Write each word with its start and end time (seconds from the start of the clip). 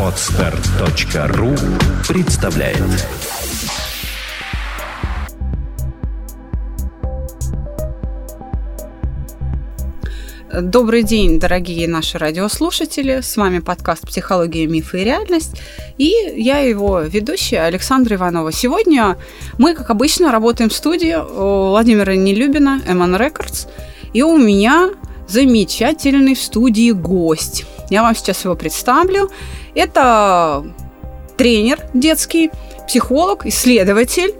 Отстар.ру 0.00 1.54
представляет 2.08 2.82
Добрый 10.58 11.02
день, 11.02 11.38
дорогие 11.38 11.86
наши 11.86 12.16
радиослушатели. 12.16 13.20
С 13.20 13.36
вами 13.36 13.58
подкаст 13.58 14.06
«Психология, 14.06 14.66
мифы 14.66 15.02
и 15.02 15.04
реальность». 15.04 15.60
И 15.98 16.14
я 16.34 16.60
его 16.60 17.00
ведущая 17.00 17.60
Александра 17.60 18.16
Иванова. 18.16 18.52
Сегодня 18.52 19.18
мы, 19.58 19.74
как 19.74 19.90
обычно, 19.90 20.32
работаем 20.32 20.70
в 20.70 20.74
студии 20.74 21.14
у 21.14 21.72
Владимира 21.72 22.16
Нелюбина, 22.16 22.80
MN 22.86 23.18
Records. 23.18 23.68
И 24.14 24.22
у 24.22 24.38
меня 24.38 24.92
замечательный 25.28 26.34
в 26.34 26.40
студии 26.40 26.90
гость. 26.90 27.64
Я 27.90 28.02
вам 28.02 28.14
сейчас 28.14 28.44
его 28.44 28.54
представлю. 28.54 29.30
Это 29.74 30.64
тренер 31.36 31.80
детский, 31.94 32.50
психолог, 32.86 33.46
исследователь 33.46 34.34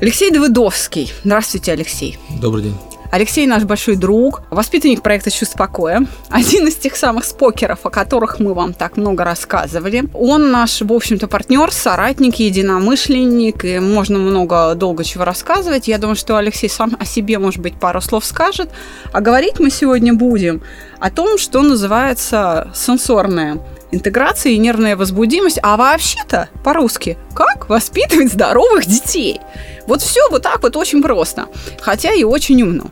Алексей 0.00 0.30
Давыдовский. 0.30 1.12
Здравствуйте, 1.24 1.72
Алексей. 1.72 2.18
Добрый 2.40 2.64
день. 2.64 2.74
Алексей 3.10 3.46
наш 3.46 3.64
большой 3.64 3.96
друг, 3.96 4.42
воспитанник 4.50 5.02
проекта 5.02 5.30
«Чувство 5.30 5.58
покоя», 5.58 6.06
один 6.28 6.68
из 6.68 6.76
тех 6.76 6.94
самых 6.94 7.24
спокеров, 7.24 7.86
о 7.86 7.90
которых 7.90 8.38
мы 8.38 8.52
вам 8.52 8.74
так 8.74 8.96
много 8.96 9.24
рассказывали. 9.24 10.04
Он 10.12 10.50
наш, 10.50 10.82
в 10.82 10.92
общем-то, 10.92 11.26
партнер, 11.26 11.72
соратник, 11.72 12.36
единомышленник, 12.36 13.64
и 13.64 13.78
можно 13.78 14.18
много, 14.18 14.74
долго 14.74 15.04
чего 15.04 15.24
рассказывать. 15.24 15.88
Я 15.88 15.98
думаю, 15.98 16.16
что 16.16 16.36
Алексей 16.36 16.68
сам 16.68 16.96
о 17.00 17.06
себе, 17.06 17.38
может 17.38 17.60
быть, 17.60 17.74
пару 17.80 18.00
слов 18.02 18.24
скажет. 18.24 18.70
А 19.12 19.20
говорить 19.20 19.58
мы 19.58 19.70
сегодня 19.70 20.12
будем 20.12 20.62
о 21.00 21.10
том, 21.10 21.38
что 21.38 21.62
называется 21.62 22.70
сенсорная 22.74 23.58
интеграция 23.90 24.52
и 24.52 24.58
нервная 24.58 24.96
возбудимость, 24.96 25.58
а 25.62 25.76
вообще-то 25.76 26.48
по-русски, 26.64 27.16
как 27.34 27.68
воспитывать 27.68 28.32
здоровых 28.32 28.86
детей. 28.86 29.40
Вот 29.86 30.02
все 30.02 30.28
вот 30.30 30.42
так 30.42 30.62
вот 30.62 30.76
очень 30.76 31.02
просто, 31.02 31.46
хотя 31.80 32.12
и 32.12 32.24
очень 32.24 32.62
умно. 32.62 32.90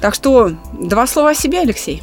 Так 0.00 0.14
что 0.14 0.52
два 0.80 1.06
слова 1.06 1.30
о 1.30 1.34
себе, 1.34 1.60
Алексей. 1.60 2.02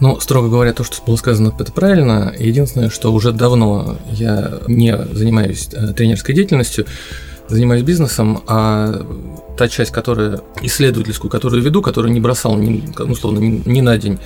Ну, 0.00 0.18
строго 0.20 0.48
говоря, 0.48 0.72
то, 0.72 0.84
что 0.84 1.02
было 1.06 1.16
сказано, 1.16 1.54
это 1.58 1.72
правильно. 1.72 2.34
Единственное, 2.38 2.90
что 2.90 3.12
уже 3.12 3.32
давно 3.32 3.96
я 4.10 4.60
не 4.66 4.96
занимаюсь 5.12 5.68
э, 5.72 5.92
тренерской 5.94 6.34
деятельностью, 6.34 6.84
занимаюсь 7.48 7.82
бизнесом, 7.82 8.42
а 8.46 9.06
та 9.56 9.68
часть, 9.68 9.92
которая 9.92 10.40
исследовательскую, 10.62 11.30
которую 11.30 11.62
веду, 11.62 11.80
которую 11.80 12.12
не 12.12 12.20
бросал, 12.20 12.56
ни, 12.56 12.84
условно, 13.00 13.38
ни, 13.38 13.80
на 13.80 13.96
день, 13.96 14.18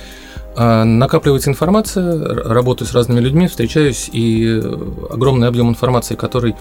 накапливается 0.55 1.49
информация, 1.49 2.17
работаю 2.43 2.87
с 2.87 2.93
разными 2.93 3.19
людьми, 3.19 3.47
встречаюсь, 3.47 4.09
и 4.11 4.61
огромный 5.09 5.47
объем 5.47 5.69
информации, 5.69 6.15
который 6.15 6.55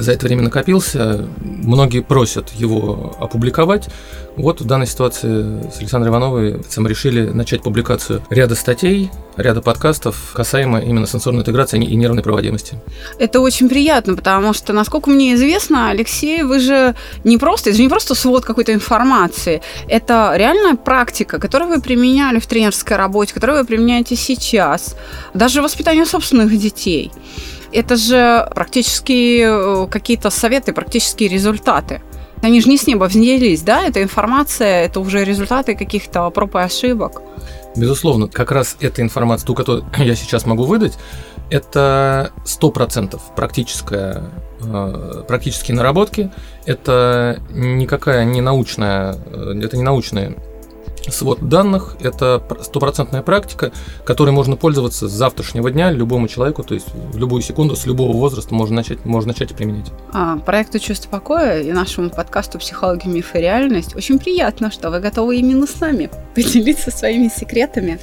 за 0.00 0.12
это 0.12 0.26
время 0.26 0.42
накопился. 0.42 1.26
Многие 1.40 2.00
просят 2.00 2.50
его 2.54 3.16
опубликовать. 3.20 3.88
Вот 4.36 4.60
в 4.60 4.64
данной 4.64 4.86
ситуации 4.86 5.70
с 5.70 5.80
Александрой 5.80 6.10
Ивановой 6.10 6.62
решили 6.86 7.28
начать 7.28 7.62
публикацию 7.62 8.22
ряда 8.30 8.54
статей, 8.54 9.10
ряда 9.36 9.60
подкастов 9.60 10.32
касаемо 10.34 10.80
именно 10.80 11.06
сенсорной 11.06 11.40
интеграции 11.40 11.82
и 11.82 11.94
нервной 11.96 12.22
проводимости. 12.22 12.78
Это 13.18 13.40
очень 13.40 13.68
приятно, 13.68 14.14
потому 14.14 14.52
что, 14.52 14.72
насколько 14.72 15.10
мне 15.10 15.34
известно, 15.34 15.90
Алексей, 15.90 16.42
вы 16.42 16.60
же 16.60 16.94
не 17.24 17.38
просто, 17.38 17.70
это 17.70 17.76
же 17.76 17.82
не 17.82 17.88
просто 17.88 18.14
свод 18.14 18.44
какой-то 18.44 18.72
информации, 18.72 19.62
это 19.88 20.32
реальная 20.36 20.76
практика, 20.76 21.38
которую 21.38 21.70
вы 21.70 21.82
применяли 21.82 22.38
в 22.38 22.46
тренерской 22.46 22.96
работе, 22.96 23.34
которую 23.34 23.58
вы 23.58 23.66
применяете 23.66 24.16
сейчас, 24.16 24.96
даже 25.34 25.60
в 25.60 25.64
воспитании 25.64 26.04
собственных 26.04 26.56
детей 26.56 27.10
это 27.72 27.96
же 27.96 28.48
практически 28.54 29.42
э, 29.42 29.86
какие-то 29.88 30.30
советы, 30.30 30.72
практические 30.72 31.28
результаты. 31.28 32.02
Они 32.42 32.60
же 32.60 32.68
не 32.68 32.78
с 32.78 32.86
неба 32.86 33.04
взялись, 33.04 33.62
да? 33.62 33.82
Это 33.82 34.02
информация, 34.02 34.86
это 34.86 35.00
уже 35.00 35.24
результаты 35.24 35.74
каких-то 35.74 36.30
проб 36.30 36.54
и 36.56 36.58
ошибок. 36.58 37.22
Безусловно, 37.76 38.28
как 38.28 38.50
раз 38.50 38.76
эта 38.80 39.02
информация, 39.02 39.46
ту, 39.46 39.54
которую 39.54 39.84
я 39.98 40.14
сейчас 40.14 40.46
могу 40.46 40.64
выдать, 40.64 40.98
это 41.50 42.32
100% 42.44 43.20
практическая, 43.36 44.22
э, 44.62 45.24
практические 45.26 45.76
наработки. 45.76 46.30
Это 46.64 47.42
никакая 47.50 48.24
не 48.24 48.40
научная, 48.40 49.16
э, 49.26 49.60
это 49.62 49.76
не 49.76 49.82
научные 49.82 50.36
свод 51.08 51.48
данных– 51.48 51.96
это 52.00 52.42
стопроцентная 52.62 53.22
практика, 53.22 53.72
которой 54.04 54.30
можно 54.30 54.56
пользоваться 54.56 55.08
с 55.08 55.12
завтрашнего 55.12 55.70
дня 55.70 55.90
любому 55.90 56.28
человеку, 56.28 56.62
то 56.62 56.74
есть 56.74 56.86
в 56.92 57.18
любую 57.18 57.42
секунду, 57.42 57.76
с 57.76 57.86
любого 57.86 58.16
возраста 58.16 58.54
можно 58.54 58.76
начать, 58.76 59.04
можно 59.04 59.28
начать 59.28 59.50
и 59.52 59.54
применять. 59.54 59.86
А, 60.12 60.36
проекту 60.38 60.78
«Чувство 60.78 61.10
покоя» 61.10 61.60
и 61.60 61.72
нашему 61.72 62.10
подкасту 62.10 62.58
«Психология, 62.58 63.08
миф 63.08 63.34
и 63.34 63.38
реальность» 63.38 63.96
очень 63.96 64.18
приятно, 64.18 64.70
что 64.70 64.90
вы 64.90 65.00
готовы 65.00 65.36
именно 65.36 65.66
с 65.66 65.80
нами 65.80 66.10
поделиться 66.34 66.90
своими 66.90 67.28
секретами. 67.28 67.98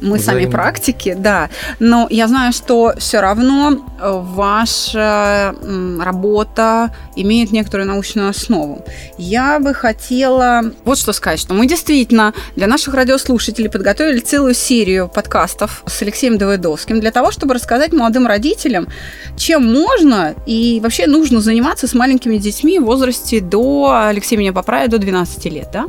Мы 0.00 0.18
Взаимно. 0.18 0.42
сами 0.42 0.46
практики, 0.46 1.16
да, 1.18 1.50
но 1.78 2.06
я 2.10 2.28
знаю, 2.28 2.52
что 2.52 2.94
все 2.98 3.20
равно 3.20 3.72
э, 4.00 4.10
ваша 4.10 5.54
работа 6.00 6.94
имеет 7.16 7.52
некоторую 7.52 7.88
научную 7.88 8.30
основу. 8.30 8.84
Я 9.18 9.58
бы 9.60 9.74
хотела 9.74 10.62
вот 10.84 10.98
что 10.98 11.12
сказать, 11.12 11.40
что 11.40 11.54
мы 11.54 11.66
действительно 11.66 12.34
для 12.56 12.66
наших 12.66 12.94
радиослушателей 12.94 13.70
подготовили 13.70 14.20
целую 14.20 14.54
серию 14.54 15.08
подкастов 15.08 15.82
с 15.86 16.02
Алексеем 16.02 16.38
Давыдовским 16.38 17.00
для 17.00 17.10
того, 17.10 17.30
чтобы 17.30 17.54
рассказать 17.54 17.92
молодым 17.92 18.26
родителям, 18.26 18.88
чем 19.36 19.64
можно 19.64 20.34
и 20.46 20.80
вообще 20.82 21.06
нужно 21.06 21.40
заниматься 21.40 21.86
с 21.86 21.94
маленькими 21.94 22.36
детьми 22.36 22.78
в 22.78 22.84
возрасте 22.84 23.40
до, 23.40 24.06
Алексей 24.06 24.36
меня 24.36 24.52
поправит, 24.52 24.90
до 24.90 24.98
12 24.98 25.44
лет, 25.46 25.68
да? 25.72 25.86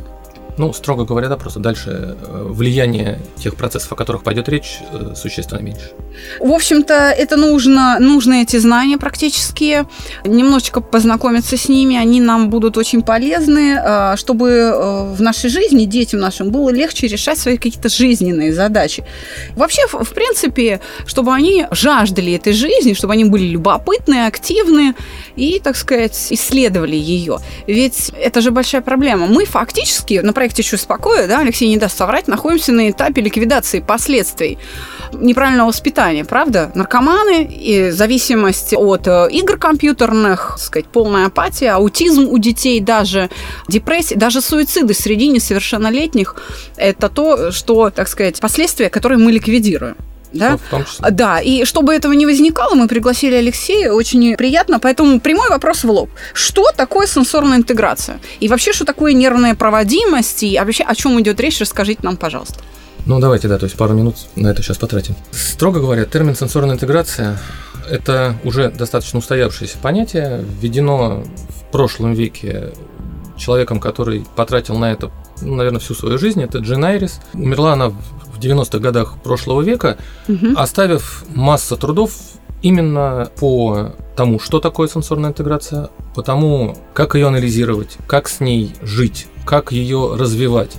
Ну, 0.58 0.72
строго 0.74 1.04
говоря, 1.04 1.28
да, 1.28 1.36
просто 1.36 1.60
дальше 1.60 2.16
э, 2.20 2.46
влияние 2.50 3.18
тех 3.36 3.56
процессов, 3.56 3.90
о 3.92 3.94
которых 3.94 4.22
пойдет 4.22 4.50
речь, 4.50 4.80
э, 4.92 5.14
существенно 5.16 5.60
меньше. 5.60 5.92
В 6.40 6.52
общем-то, 6.52 6.92
это 6.92 7.36
нужно, 7.36 7.98
нужны 7.98 8.42
эти 8.42 8.58
знания 8.58 8.98
практические, 8.98 9.86
немножечко 10.24 10.82
познакомиться 10.82 11.56
с 11.56 11.70
ними, 11.70 11.96
они 11.96 12.20
нам 12.20 12.50
будут 12.50 12.76
очень 12.76 13.00
полезны, 13.02 13.78
э, 13.82 14.16
чтобы 14.16 15.12
в 15.16 15.22
нашей 15.22 15.48
жизни 15.48 15.86
детям 15.86 16.20
нашим 16.20 16.50
было 16.50 16.68
легче 16.70 17.06
решать 17.06 17.38
свои 17.38 17.56
какие-то 17.56 17.88
жизненные 17.88 18.52
задачи. 18.52 19.04
Вообще, 19.56 19.82
в 19.86 20.10
принципе, 20.10 20.80
чтобы 21.06 21.32
они 21.32 21.66
жаждали 21.70 22.34
этой 22.34 22.52
жизни, 22.52 22.92
чтобы 22.92 23.14
они 23.14 23.24
были 23.24 23.44
любопытны, 23.44 24.26
активны 24.26 24.94
и, 25.34 25.60
так 25.60 25.76
сказать, 25.76 26.26
исследовали 26.30 26.96
ее. 26.96 27.38
Ведь 27.66 28.12
это 28.20 28.42
же 28.42 28.50
большая 28.50 28.82
проблема. 28.82 29.26
Мы 29.26 29.46
фактически, 29.46 30.20
например, 30.22 30.41
проекте 30.42 30.64
«Чувство 30.64 30.94
покоя», 30.94 31.28
да, 31.28 31.38
Алексей 31.38 31.68
не 31.68 31.76
даст 31.76 31.96
соврать, 31.96 32.26
находимся 32.26 32.72
на 32.72 32.90
этапе 32.90 33.22
ликвидации 33.22 33.78
последствий 33.78 34.58
неправильного 35.12 35.68
воспитания, 35.68 36.24
правда? 36.24 36.72
Наркоманы, 36.74 37.44
и 37.44 37.90
зависимость 37.90 38.74
от 38.74 39.06
э, 39.06 39.28
игр 39.30 39.56
компьютерных, 39.56 40.56
сказать, 40.58 40.86
полная 40.86 41.26
апатия, 41.26 41.70
аутизм 41.70 42.26
у 42.28 42.38
детей 42.38 42.80
даже, 42.80 43.30
депрессия, 43.68 44.16
даже 44.16 44.40
суициды 44.40 44.94
среди 44.94 45.28
несовершеннолетних– 45.28 46.34
это 46.76 47.08
то, 47.08 47.52
что, 47.52 47.90
так 47.90 48.08
сказать, 48.08 48.40
последствия, 48.40 48.90
которые 48.90 49.18
мы 49.18 49.30
ликвидируем. 49.30 49.94
Да? 50.32 50.56
В 50.56 50.70
том 50.70 50.84
числе. 50.84 51.10
Да, 51.10 51.40
и 51.40 51.64
чтобы 51.64 51.94
этого 51.94 52.12
не 52.12 52.26
возникало, 52.26 52.74
мы 52.74 52.88
пригласили 52.88 53.34
Алексея, 53.34 53.92
очень 53.92 54.36
приятно, 54.36 54.78
поэтому 54.78 55.20
прямой 55.20 55.48
вопрос 55.48 55.84
в 55.84 55.90
лоб. 55.90 56.10
Что 56.32 56.70
такое 56.76 57.06
сенсорная 57.06 57.58
интеграция? 57.58 58.20
И 58.40 58.48
вообще, 58.48 58.72
что 58.72 58.84
такое 58.84 59.12
нервная 59.12 59.54
проводимость? 59.54 60.42
И 60.42 60.58
вообще, 60.58 60.84
о 60.84 60.94
чем 60.94 61.20
идет 61.20 61.40
речь, 61.40 61.60
расскажите 61.60 62.00
нам, 62.02 62.16
пожалуйста. 62.16 62.60
Ну, 63.04 63.18
давайте, 63.18 63.48
да, 63.48 63.58
то 63.58 63.64
есть 63.64 63.76
пару 63.76 63.94
минут 63.94 64.16
на 64.36 64.48
это 64.48 64.62
сейчас 64.62 64.78
потратим. 64.78 65.16
Строго 65.32 65.80
говоря, 65.80 66.04
термин 66.04 66.36
сенсорная 66.36 66.74
интеграция– 66.74 67.38
это 67.90 68.36
уже 68.44 68.70
достаточно 68.70 69.18
устоявшееся 69.18 69.78
понятие, 69.78 70.44
введено 70.60 71.24
в 71.48 71.72
прошлом 71.72 72.14
веке 72.14 72.72
человеком, 73.36 73.80
который 73.80 74.24
потратил 74.36 74.78
на 74.78 74.92
это, 74.92 75.10
ну, 75.40 75.56
наверное, 75.56 75.80
всю 75.80 75.94
свою 75.94 76.16
жизнь, 76.16 76.42
это 76.42 76.58
Джин 76.58 76.84
Айрис. 76.84 77.20
Умерла 77.34 77.72
она 77.72 77.92
90-х 78.42 78.78
годах 78.78 79.14
прошлого 79.22 79.62
века, 79.62 79.98
угу. 80.28 80.56
оставив 80.56 81.24
массу 81.34 81.76
трудов 81.76 82.12
именно 82.62 83.30
по 83.38 83.92
тому, 84.16 84.38
что 84.38 84.60
такое 84.60 84.88
сенсорная 84.88 85.30
интеграция, 85.30 85.90
по 86.14 86.22
тому, 86.22 86.76
как 86.94 87.14
ее 87.14 87.28
анализировать, 87.28 87.98
как 88.06 88.28
с 88.28 88.40
ней 88.40 88.72
жить, 88.82 89.26
как 89.44 89.72
ее 89.72 90.16
развивать. 90.16 90.76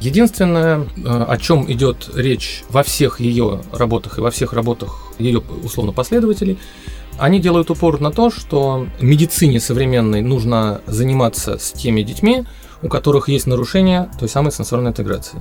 Единственное, 0.00 0.78
э, 0.78 1.24
о 1.28 1.36
чем 1.36 1.70
идет 1.70 2.10
речь 2.14 2.64
во 2.70 2.82
всех 2.82 3.20
ее 3.20 3.60
работах 3.72 4.18
и 4.18 4.20
во 4.22 4.30
всех 4.30 4.54
работах 4.54 5.12
ее 5.18 5.42
условно 5.62 5.92
последователей, 5.92 6.58
они 7.18 7.38
делают 7.38 7.70
упор 7.70 8.00
на 8.00 8.10
то, 8.10 8.30
что 8.30 8.86
медицине 9.00 9.60
современной 9.60 10.22
нужно 10.22 10.80
заниматься 10.86 11.58
с 11.58 11.72
теми 11.72 12.00
детьми, 12.00 12.44
у 12.82 12.88
которых 12.88 13.28
есть 13.28 13.46
нарушение 13.46 14.10
той 14.18 14.28
самой 14.28 14.52
сенсорной 14.52 14.90
интеграции. 14.90 15.40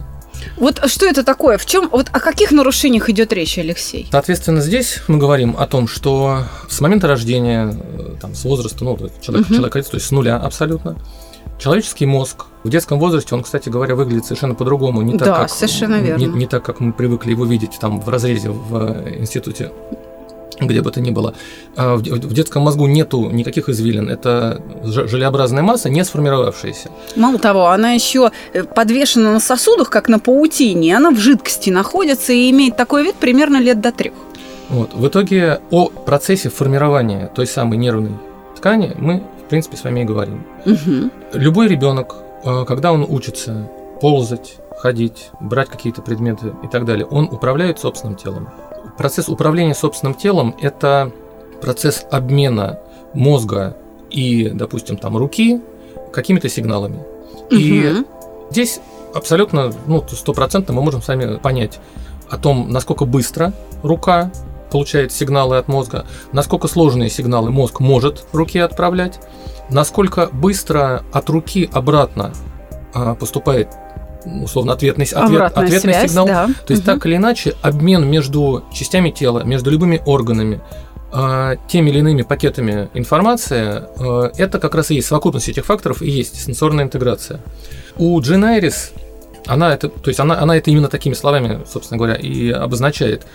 Вот 0.58 0.82
что 0.90 1.06
это 1.06 1.24
такое? 1.24 1.58
В 1.58 1.66
чем, 1.66 1.90
вот 1.90 2.08
о 2.12 2.20
каких 2.20 2.52
нарушениях 2.52 3.10
идет 3.10 3.34
речь, 3.34 3.58
Алексей? 3.58 4.08
Соответственно, 4.12 4.62
здесь 4.62 5.02
мы 5.08 5.18
говорим 5.18 5.56
о 5.58 5.68
том, 5.68 5.88
что 5.88 6.44
с 6.70 6.80
момента 6.82 7.08
рождения, 7.08 7.76
э, 7.76 8.16
там, 8.22 8.36
с 8.36 8.44
возраста, 8.44 8.84
ну, 8.84 8.98
человек, 9.22 9.48
угу. 9.48 9.56
человек 9.56 9.74
то 9.74 9.96
есть 9.96 10.06
с 10.06 10.12
нуля 10.12 10.38
абсолютно, 10.38 10.98
человеческий 11.58 12.06
мозг 12.06 12.46
в 12.64 12.70
детском 12.70 13.00
возрасте, 13.00 13.36
он, 13.36 13.44
кстати 13.44 13.70
говоря, 13.70 13.96
выглядит 13.96 14.26
совершенно 14.26 14.56
по-другому, 14.56 15.02
не 15.02 15.18
так, 15.18 15.28
да, 15.28 15.36
как, 15.40 15.50
совершенно 15.50 15.96
верно. 15.96 16.22
Не, 16.22 16.28
не 16.28 16.48
так, 16.48 16.64
как 16.64 16.80
мы 16.80 16.94
привыкли 16.94 17.32
его 17.32 17.46
видеть 17.46 17.78
там 17.80 18.00
в 18.00 18.10
разрезе 18.10 18.50
в 18.50 18.76
э, 18.76 19.20
институте 19.20 19.72
где 20.60 20.82
бы 20.82 20.92
то 20.92 21.02
ни 21.02 21.12
было. 21.12 21.34
А 21.76 21.96
в 21.96 22.34
детском 22.34 22.64
мозгу 22.64 22.88
нету 22.88 23.30
никаких 23.30 23.70
извилин. 23.70 24.10
Это 24.10 24.62
желеобразная 24.84 25.64
масса, 25.64 25.90
не 25.90 26.04
сформировавшаяся. 26.04 26.90
Мало 27.16 27.40
того, 27.40 27.68
она 27.68 27.92
еще 27.92 28.32
э, 28.54 28.64
подвешена 28.64 29.32
на 29.34 29.40
сосудах, 29.40 29.90
как 29.90 30.10
на 30.10 30.20
паутине. 30.20 30.96
Она 30.96 31.12
в 31.12 31.18
жидкости 31.18 31.70
находится 31.70 32.34
и 32.34 32.50
имеет 32.52 32.78
такой 32.78 33.04
вид 33.04 33.16
примерно 33.16 33.58
лет 33.58 33.82
до 33.82 33.92
трех. 33.92 34.14
Вот. 34.70 34.94
В 34.94 35.08
итоге 35.08 35.62
о 35.72 35.90
процессе 35.90 36.50
формирования 36.50 37.32
той 37.34 37.48
самой 37.48 37.78
нервной 37.78 38.12
ткани 38.56 38.94
мы, 38.98 39.24
в 39.46 39.50
принципе, 39.50 39.78
с 39.78 39.84
вами 39.84 40.02
и 40.02 40.04
говорим. 40.04 40.46
Угу. 40.66 41.12
Любой 41.34 41.68
ребенок, 41.68 42.16
э, 42.44 42.66
когда 42.68 42.92
он 42.92 43.06
учится 43.08 43.70
ползать, 44.02 44.58
ходить, 44.78 45.30
брать 45.40 45.70
какие-то 45.70 46.02
предметы 46.02 46.54
и 46.64 46.68
так 46.68 46.86
далее, 46.86 47.06
он 47.06 47.26
управляет 47.26 47.80
собственным 47.80 48.16
телом. 48.16 48.50
Процесс 49.00 49.30
управления 49.30 49.74
собственным 49.74 50.14
телом– 50.14 50.54
это 50.62 51.14
процесс 51.62 52.06
обмена 52.12 52.80
мозга 53.14 53.78
и, 54.10 54.50
допустим, 54.50 54.98
там 54.98 55.16
руки 55.16 55.62
какими-то 56.12 56.50
сигналами. 56.50 56.98
Угу. 56.98 57.56
И 57.56 58.04
здесь 58.52 58.82
абсолютно, 59.16 59.72
ну, 59.88 60.06
стопроцентно 60.06 60.74
мы 60.74 60.82
можем 60.82 61.02
сами 61.02 61.38
понять 61.38 61.80
о 62.30 62.38
том, 62.38 62.70
насколько 62.74 63.06
быстро 63.06 63.54
рука 63.84 64.34
получает 64.70 65.14
сигналы 65.14 65.56
от 65.56 65.70
мозга, 65.70 66.06
насколько 66.34 66.68
сложные 66.68 67.10
сигналы 67.10 67.52
мозг 67.52 67.80
может 67.80 68.26
руки 68.34 68.60
отправлять, 68.60 69.22
насколько 69.70 70.28
быстро 70.34 71.04
от 71.14 71.30
руки 71.30 71.70
обратно 71.72 72.34
а, 72.94 73.16
поступает 73.16 73.70
условно 74.26 74.74
ответный, 74.74 75.06
ответ, 75.06 75.42
ответный 75.42 75.80
связь, 75.80 76.10
сигнал. 76.12 76.28
Да. 76.28 76.48
То 76.66 76.74
есть 76.74 76.84
угу. 76.84 76.94
так 76.94 77.06
или 77.06 77.16
иначе 77.16 77.56
обмен 77.62 78.10
между 78.10 78.64
частями 78.74 79.12
тела, 79.12 79.44
между 79.44 79.72
любыми 79.72 80.02
органами, 80.06 80.62
э, 81.14 81.56
теми 81.68 81.90
или 81.90 82.00
иными 82.00 82.24
пакетами 82.24 82.90
информации, 82.94 83.84
э, 83.98 84.32
это 84.38 84.60
как 84.60 84.76
раз 84.76 84.92
и 84.92 84.96
есть 84.96 85.08
совокупность 85.08 85.50
этих 85.50 85.66
факторов 85.66 86.02
и 86.02 86.10
есть 86.10 86.44
сенсорная 86.44 86.86
интеграция. 86.86 87.40
У 87.98 88.20
Джин 88.20 88.44
Айрис 88.44 88.92
она 89.48 89.74
это, 89.74 89.90
то 89.90 90.10
есть 90.10 90.20
она, 90.20 90.40
она 90.40 90.56
это 90.56 90.70
именно 90.70 90.90
такими 90.90 91.14
словами, 91.14 91.62
собственно 91.68 91.98
говоря, 91.98 92.16
и 92.16 92.50
обозначает. 92.50 93.26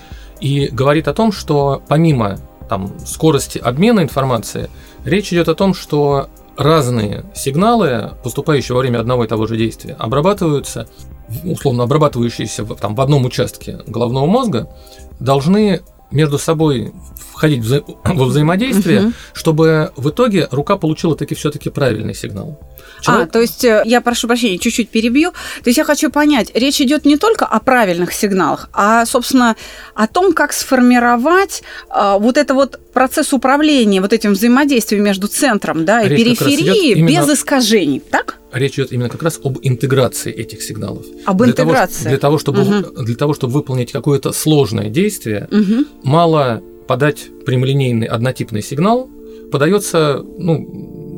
И 0.40 0.68
говорит 0.68 1.08
о 1.08 1.14
том, 1.14 1.32
что 1.32 1.82
помимо 1.88 2.38
там, 2.68 2.92
скорости 3.04 3.58
обмена 3.58 4.00
информации, 4.00 4.70
речь 5.04 5.32
идет 5.32 5.48
о 5.48 5.54
том, 5.54 5.74
что 5.74 6.28
разные 6.56 7.24
сигналы, 7.34 8.12
поступающие 8.22 8.74
во 8.74 8.80
время 8.80 9.00
одного 9.00 9.24
и 9.24 9.28
того 9.28 9.46
же 9.46 9.56
действия, 9.56 9.94
обрабатываются, 9.98 10.88
условно 11.44 11.84
обрабатывающиеся 11.84 12.64
в, 12.64 12.74
там, 12.76 12.94
в 12.94 13.00
одном 13.00 13.24
участке 13.24 13.80
головного 13.86 14.26
мозга, 14.26 14.68
должны 15.20 15.82
между 16.10 16.38
собой 16.38 16.92
входить 17.34 17.60
вза 17.60 17.82
во 18.04 18.24
взаимодействие, 18.24 19.00
угу. 19.00 19.12
чтобы 19.32 19.92
в 19.96 20.08
итоге 20.08 20.48
рука 20.50 20.76
получила 20.76 21.16
таки 21.16 21.34
все-таки 21.34 21.70
правильный 21.70 22.14
сигнал. 22.14 22.58
Человек... 23.02 23.28
А, 23.28 23.32
то 23.32 23.40
есть 23.40 23.64
э, 23.64 23.82
я 23.84 24.00
прошу 24.00 24.28
прощения, 24.28 24.58
чуть-чуть 24.58 24.88
перебью. 24.88 25.32
То 25.32 25.68
есть 25.68 25.78
я 25.78 25.84
хочу 25.84 26.10
понять, 26.10 26.50
речь 26.54 26.80
идет 26.80 27.04
не 27.04 27.16
только 27.16 27.44
о 27.44 27.60
правильных 27.60 28.12
сигналах, 28.12 28.68
а, 28.72 29.04
собственно, 29.04 29.56
о 29.94 30.06
том, 30.06 30.32
как 30.32 30.52
сформировать 30.52 31.62
а, 31.88 32.18
вот 32.18 32.38
это 32.38 32.54
вот 32.54 32.80
процесс 32.92 33.32
управления, 33.32 34.00
вот 34.00 34.12
этим 34.12 34.32
взаимодействием 34.32 35.04
между 35.04 35.26
центром 35.26 35.84
да, 35.84 36.02
и 36.02 36.08
речь 36.08 36.38
периферией 36.38 36.94
именно... 36.94 37.26
без 37.26 37.38
искажений, 37.38 38.00
так? 38.00 38.38
Речь 38.52 38.74
идет 38.74 38.92
именно 38.92 39.08
как 39.08 39.22
раз 39.22 39.40
об 39.42 39.58
интеграции 39.62 40.32
этих 40.32 40.62
сигналов. 40.62 41.04
Об 41.26 41.38
для 41.38 41.50
интеграции. 41.50 42.04
Того, 42.04 42.10
для, 42.10 42.18
того, 42.18 42.38
чтобы, 42.38 42.62
угу. 42.62 43.02
для 43.02 43.16
того, 43.16 43.34
чтобы 43.34 43.52
выполнить 43.52 43.90
какое-то 43.90 44.32
сложное 44.32 44.88
действие, 44.90 45.48
угу. 45.50 45.84
мало 46.04 46.62
подать 46.86 47.28
прямолинейный 47.44 48.06
однотипный 48.06 48.62
сигнал, 48.62 49.08
подается 49.50 50.22
ну, 50.38 50.58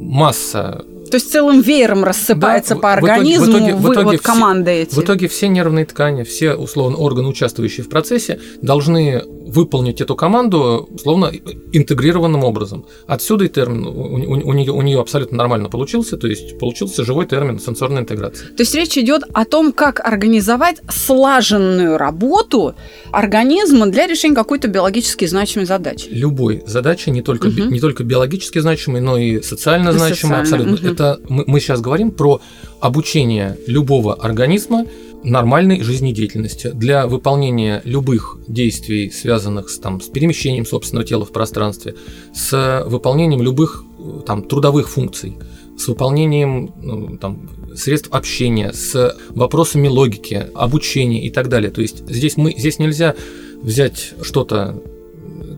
масса 0.02 0.84
то 1.10 1.16
есть 1.16 1.30
целым 1.30 1.60
веером 1.60 2.04
рассыпается 2.04 2.74
да, 2.74 2.80
по 2.80 2.92
организму 2.92 3.46
в 3.46 3.48
итоге, 3.48 3.74
в 3.74 3.80
итоге, 3.80 3.88
в 3.88 3.92
итоге 3.92 4.16
вот 4.16 4.20
команды 4.22 4.70
эти. 4.72 4.94
В 4.94 4.98
итоге 4.98 5.28
все 5.28 5.48
нервные 5.48 5.84
ткани, 5.84 6.24
все 6.24 6.54
условно 6.54 6.96
органы, 6.96 7.28
участвующие 7.28 7.84
в 7.84 7.88
процессе, 7.88 8.40
должны 8.60 9.22
выполнить 9.46 10.00
эту 10.00 10.16
команду 10.16 10.88
словно 11.00 11.32
интегрированным 11.72 12.44
образом. 12.44 12.84
Отсюда 13.06 13.44
и 13.44 13.48
термин 13.48 13.87
у, 13.87 13.90
у, 13.90 14.48
у, 14.48 14.52
нее, 14.52 14.72
у 14.72 14.82
нее 14.82 15.00
абсолютно 15.00 15.37
нормально 15.38 15.69
получился, 15.69 16.16
то 16.16 16.26
есть 16.26 16.58
получился 16.58 17.04
живой 17.04 17.26
термин 17.26 17.58
сенсорная 17.58 18.02
интеграция. 18.02 18.48
То 18.48 18.62
есть 18.62 18.75
речь 18.75 18.98
идет 18.98 19.22
о 19.32 19.44
том, 19.44 19.72
как 19.72 20.00
организовать 20.00 20.81
слаженную 20.88 21.96
работу 21.96 22.75
организма 23.12 23.87
для 23.87 24.06
решения 24.06 24.34
какой-то 24.34 24.69
биологически 24.69 25.26
значимой 25.26 25.66
задачи. 25.66 26.08
Любой 26.10 26.62
задачи, 26.66 27.10
не 27.10 27.22
только, 27.22 27.46
угу. 27.46 27.62
не 27.70 27.81
только 27.81 28.04
биологически 28.04 28.58
значимой, 28.58 29.00
но 29.00 29.16
и 29.16 29.40
социально 29.42 29.92
значимой, 29.92 30.40
абсолютно. 30.40 30.75
Угу. 30.75 30.87
Это 30.87 31.20
мы, 31.28 31.44
мы 31.46 31.60
сейчас 31.60 31.81
говорим 31.81 32.10
про 32.10 32.40
обучение 32.81 33.58
любого 33.66 34.14
организма 34.14 34.87
нормальной 35.22 35.82
жизнедеятельности. 35.82 36.70
Для 36.72 37.06
выполнения 37.06 37.82
любых 37.84 38.38
действий, 38.46 39.10
связанных 39.10 39.70
с, 39.70 39.78
там, 39.78 40.00
с 40.00 40.08
перемещением 40.08 40.66
собственного 40.66 41.06
тела 41.06 41.24
в 41.24 41.32
пространстве, 41.32 41.94
с 42.34 42.84
выполнением 42.86 43.42
любых 43.42 43.84
там, 44.24 44.42
трудовых 44.42 44.88
функций, 44.88 45.36
с 45.76 45.88
выполнением 45.88 46.72
ну, 46.80 47.18
там, 47.18 47.50
средств 47.74 48.08
общения, 48.12 48.72
с 48.72 49.16
вопросами 49.30 49.88
логики, 49.88 50.46
обучения 50.54 51.26
и 51.26 51.30
так 51.30 51.48
далее. 51.48 51.70
То 51.70 51.82
есть 51.82 52.08
здесь, 52.08 52.36
мы, 52.36 52.54
здесь 52.56 52.78
нельзя 52.78 53.14
взять 53.62 54.14
что-то 54.22 54.82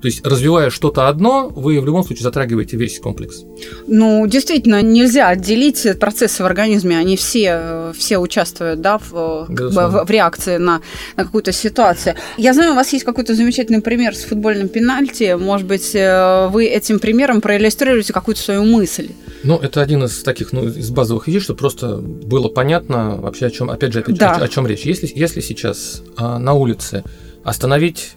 то 0.01 0.07
есть, 0.07 0.25
развивая 0.27 0.71
что-то 0.71 1.09
одно, 1.09 1.49
вы 1.49 1.81
в 1.81 1.87
любом 1.87 2.05
случае 2.05 2.23
затрагиваете 2.23 2.77
весь 2.77 2.99
комплекс. 3.01 3.45
Ну, 3.87 4.27
действительно, 4.27 4.83
нельзя 4.83 5.29
отделить 5.29 5.87
процессы 5.99 6.43
в 6.43 6.47
организме. 6.47 6.97
Они 6.97 7.17
все, 7.17 7.93
все 7.97 8.19
участвуют 8.19 8.81
да, 8.81 8.99
в, 8.99 9.47
в, 9.49 10.05
в 10.05 10.11
реакции 10.11 10.57
на, 10.57 10.81
на 11.17 11.25
какую-то 11.25 11.53
ситуацию. 11.53 12.15
Я 12.37 12.55
знаю, 12.55 12.73
у 12.73 12.75
вас 12.77 12.93
есть 12.93 13.05
какой-то 13.05 13.35
замечательный 13.35 13.81
пример 13.81 14.15
с 14.15 14.25
футбольным 14.25 14.69
пенальти. 14.69 15.37
Может 15.39 15.67
быть, 15.67 15.95
э, 15.95 16.49
вы 16.49 16.67
этим 16.67 16.99
примером 16.99 17.41
проиллюстрируете 17.41 18.13
какую-то 18.13 18.41
свою 18.41 18.65
мысль? 18.65 19.11
Ну, 19.43 19.57
это 19.57 19.81
один 19.83 20.05
из 20.05 20.23
таких, 20.23 20.53
ну, 20.53 20.69
из 20.69 20.91
базовых 20.91 21.27
вещей, 21.27 21.41
что 21.41 21.55
просто 21.55 21.97
было 21.97 22.49
понятно 22.49 23.17
вообще 23.17 23.47
о 23.47 23.51
чем, 23.51 23.71
опять 23.71 23.93
же, 23.93 24.01
опять, 24.01 24.19
да. 24.19 24.35
о, 24.35 24.45
о 24.45 24.49
чем 24.49 24.67
речь. 24.67 24.83
Если, 24.83 25.11
если 25.15 25.41
сейчас 25.41 26.03
а, 26.17 26.39
на 26.39 26.55
улице 26.55 27.05
остановить 27.45 28.13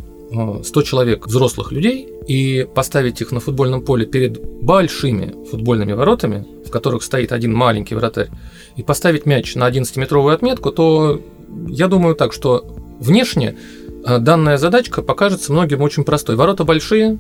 100 0.64 0.82
человек 0.84 1.28
взрослых 1.28 1.72
людей 1.72 2.08
и 2.28 2.68
поставить 2.74 3.22
их 3.22 3.32
на 3.32 3.40
футбольном 3.40 3.84
поле 3.84 4.06
перед 4.06 4.42
большими 4.62 5.36
футбольными 5.50 5.94
воротами, 5.94 6.46
в 6.66 6.70
которых 6.70 7.04
стоит 7.04 7.32
один 7.32 7.54
маленький 7.54 7.96
вратарь, 7.96 8.30
и 8.78 8.84
поставить 8.84 9.26
мяч 9.26 9.56
на 9.56 9.70
11-метровую 9.70 10.34
отметку, 10.34 10.72
то 10.72 11.22
я 11.68 11.88
думаю 11.88 12.16
так, 12.16 12.32
что 12.32 12.66
внешне 13.00 13.58
э, 14.06 14.20
данная 14.20 14.58
задачка 14.58 15.02
покажется 15.02 15.52
многим 15.52 15.82
очень 15.82 16.06
простой. 16.06 16.36
Ворота 16.38 16.64
большие, 16.64 17.20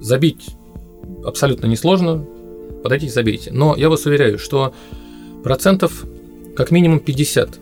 забить 0.00 0.56
абсолютно 1.26 1.66
несложно, 1.66 2.24
подойдите, 2.82 3.12
забейте. 3.12 3.50
Но 3.52 3.74
я 3.76 3.88
вас 3.88 4.06
уверяю, 4.06 4.38
что 4.38 4.72
процентов 5.42 6.04
как 6.54 6.70
минимум 6.70 7.00
50 7.00 7.58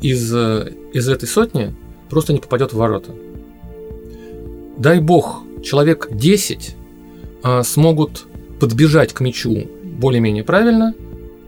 из, 0.00 0.34
э, 0.34 0.72
из 0.92 1.08
этой 1.08 1.28
сотни 1.28 1.74
просто 2.08 2.32
не 2.32 2.38
попадет 2.38 2.72
в 2.72 2.76
ворота 2.76 3.12
дай 4.76 5.00
бог, 5.00 5.42
человек 5.62 6.08
10 6.10 6.76
а, 7.42 7.62
смогут 7.62 8.26
подбежать 8.60 9.12
к 9.12 9.20
мячу 9.20 9.68
более-менее 9.82 10.44
правильно 10.44 10.94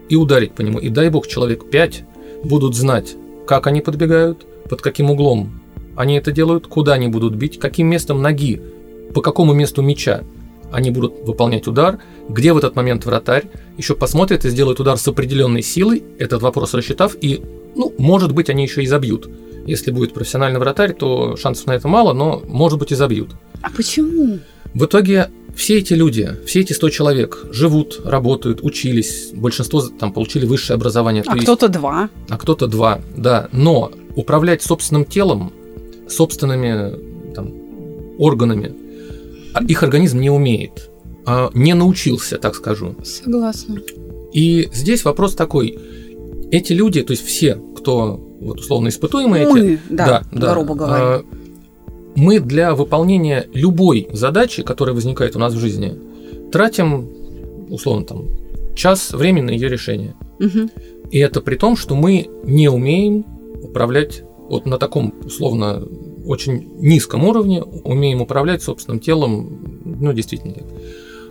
и 0.09 0.15
ударить 0.15 0.53
по 0.53 0.61
нему. 0.61 0.79
И 0.79 0.89
дай 0.89 1.09
бог, 1.09 1.27
человек 1.27 1.69
5 1.69 2.03
будут 2.43 2.75
знать, 2.75 3.15
как 3.47 3.67
они 3.67 3.81
подбегают, 3.81 4.45
под 4.69 4.81
каким 4.81 5.11
углом 5.11 5.61
они 5.95 6.15
это 6.15 6.31
делают, 6.31 6.67
куда 6.67 6.93
они 6.93 7.07
будут 7.07 7.35
бить, 7.35 7.59
каким 7.59 7.87
местом 7.87 8.21
ноги, 8.21 8.61
по 9.13 9.21
какому 9.21 9.53
месту 9.53 9.81
мяча 9.81 10.23
они 10.71 10.91
будут 10.91 11.25
выполнять 11.25 11.67
удар, 11.67 11.99
где 12.27 12.51
в 12.51 12.57
этот 12.57 12.75
момент 12.75 13.05
вратарь, 13.05 13.45
еще 13.77 13.95
посмотрят 13.95 14.43
и 14.45 14.49
сделают 14.49 14.79
удар 14.79 14.97
с 14.97 15.07
определенной 15.07 15.61
силой, 15.61 16.03
этот 16.19 16.41
вопрос 16.41 16.73
рассчитав, 16.73 17.15
и, 17.21 17.41
ну, 17.75 17.93
может 17.97 18.33
быть, 18.33 18.49
они 18.49 18.63
еще 18.63 18.83
и 18.83 18.87
забьют. 18.87 19.29
Если 19.65 19.91
будет 19.91 20.13
профессиональный 20.13 20.59
вратарь, 20.59 20.93
то 20.93 21.35
шансов 21.37 21.65
на 21.67 21.73
это 21.73 21.87
мало, 21.87 22.13
но, 22.13 22.41
может 22.47 22.79
быть, 22.79 22.91
и 22.91 22.95
забьют. 22.95 23.31
А 23.61 23.69
почему? 23.71 24.39
В 24.73 24.85
итоге 24.85 25.29
все 25.55 25.77
эти 25.77 25.93
люди, 25.93 26.29
все 26.45 26.59
эти 26.59 26.73
100 26.73 26.89
человек 26.89 27.45
живут, 27.51 28.01
работают, 28.05 28.59
учились, 28.61 29.31
большинство 29.33 29.81
там 29.81 30.11
получили 30.11 30.45
высшее 30.45 30.75
образование. 30.75 31.23
А 31.25 31.37
кто-то 31.37 31.69
два. 31.69 32.09
А 32.29 32.37
кто-то 32.37 32.67
два, 32.67 33.01
да. 33.15 33.49
Но 33.51 33.91
управлять 34.15 34.61
собственным 34.61 35.05
телом, 35.05 35.53
собственными 36.07 37.33
там, 37.33 37.53
органами, 38.19 38.75
а 39.53 39.63
их 39.63 39.81
организм 39.81 40.19
не 40.19 40.29
умеет, 40.29 40.89
а 41.25 41.49
не 41.53 41.73
научился, 41.73 42.37
так 42.37 42.55
скажу. 42.55 42.95
Согласна. 43.03 43.79
И 44.33 44.69
здесь 44.73 45.05
вопрос 45.05 45.35
такой. 45.35 45.79
Эти 46.51 46.73
люди, 46.73 47.01
то 47.01 47.11
есть 47.11 47.25
все, 47.25 47.55
кто 47.77 48.24
вот 48.39 48.59
условно 48.59 48.89
испытуемые 48.89 49.47
Мы, 49.47 49.73
эти, 49.73 49.79
да, 49.89 50.23
грубо 50.31 50.75
говоря. 50.75 51.03
а, 51.03 51.25
мы 52.15 52.39
для 52.39 52.75
выполнения 52.75 53.47
любой 53.53 54.07
задачи, 54.11 54.63
которая 54.63 54.95
возникает 54.95 55.35
у 55.35 55.39
нас 55.39 55.53
в 55.53 55.59
жизни, 55.59 55.97
тратим 56.51 57.09
условно 57.69 58.05
там 58.05 58.25
час 58.75 59.13
времени 59.13 59.45
на 59.45 59.49
ее 59.51 59.69
решение. 59.69 60.15
Мгм. 60.39 60.69
И 61.11 61.19
это 61.19 61.41
при 61.41 61.55
том, 61.55 61.75
что 61.75 61.95
мы 61.95 62.29
не 62.43 62.69
умеем 62.69 63.25
управлять 63.61 64.23
вот 64.49 64.65
на 64.65 64.77
таком 64.77 65.13
условно 65.25 65.83
очень 66.25 66.69
низком 66.79 67.23
уровне, 67.23 67.63
умеем 67.63 68.21
управлять 68.21 68.63
собственным 68.63 68.99
телом, 68.99 69.81
ну 69.83 70.13
действительно. 70.13 70.55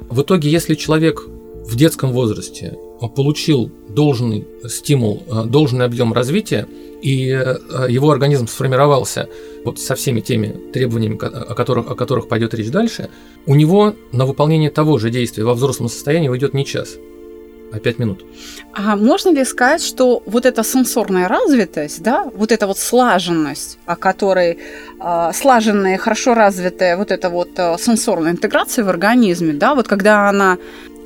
В 0.08 0.23
итоге, 0.23 0.50
если 0.50 0.75
человек 0.75 1.26
в 1.64 1.76
детском 1.76 2.12
возрасте 2.12 2.76
получил 3.16 3.70
должный 3.88 4.46
стимул, 4.68 5.23
э, 5.26 5.44
должный 5.46 5.84
объем 5.84 6.12
развития, 6.12 6.66
и 7.04 7.28
э, 7.28 7.56
его 7.90 8.11
организм 8.11 8.46
сформировался 8.46 9.28
вот 9.62 9.78
со 9.78 9.94
всеми 9.94 10.20
теми 10.20 10.49
требованиями, 10.73 11.18
о 11.23 11.54
которых, 11.54 11.90
о 11.90 11.94
которых 11.94 12.28
пойдет 12.28 12.54
речь 12.54 12.70
дальше, 12.70 13.11
у 13.46 13.54
него 13.54 13.94
на 14.12 14.25
выполнение 14.25 14.70
того 14.70 14.99
же 14.99 15.11
действия 15.11 15.44
во 15.44 15.52
взрослом 15.52 15.90
состоянии 15.90 16.30
уйдет 16.30 16.54
не 16.54 16.64
час, 16.64 16.96
а 17.73 17.78
пять 17.78 17.99
минут. 17.99 18.25
А 18.73 18.96
можно 18.96 19.28
ли 19.28 19.44
сказать, 19.44 19.82
что 19.82 20.23
вот 20.25 20.46
эта 20.46 20.64
сенсорная 20.64 21.28
развитость, 21.28 22.02
да, 22.02 22.25
вот 22.34 22.52
эта 22.52 22.66
вот 22.66 22.78
слаженность, 22.78 23.78
о 23.84 23.96
которой 23.96 24.58
э, 24.99 25.30
слаженная, 25.34 25.99
хорошо 25.99 26.32
развитая 26.32 26.96
вот 26.96 27.11
эта 27.11 27.28
вот 27.28 27.50
э, 27.58 27.76
сенсорная 27.78 28.32
интеграция 28.32 28.82
в 28.82 28.88
организме, 28.88 29.52
да, 29.52 29.75
вот 29.75 29.88
когда 29.88 30.30
она 30.30 30.56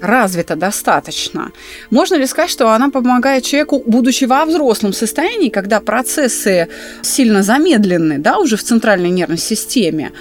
развита 0.00 0.57
достаточно, 0.57 1.52
можно 1.90 2.17
ли 2.17 2.26
сказать, 2.26 2.50
что 2.50 2.71
она 2.71 2.90
помогает 2.90 3.45
человеку, 3.45 3.83
будучи 3.87 4.25
во 4.25 4.45
взрослом 4.45 4.93
состоянии, 4.93 5.49
когда 5.49 5.81
процессы 5.81 6.69
сильно 7.02 7.43
замедлены, 7.43 8.19
да, 8.19 8.38
уже 8.38 8.57
в 8.57 8.62
центральной 8.62 9.11
нервной 9.11 9.38
системе, 9.38 10.12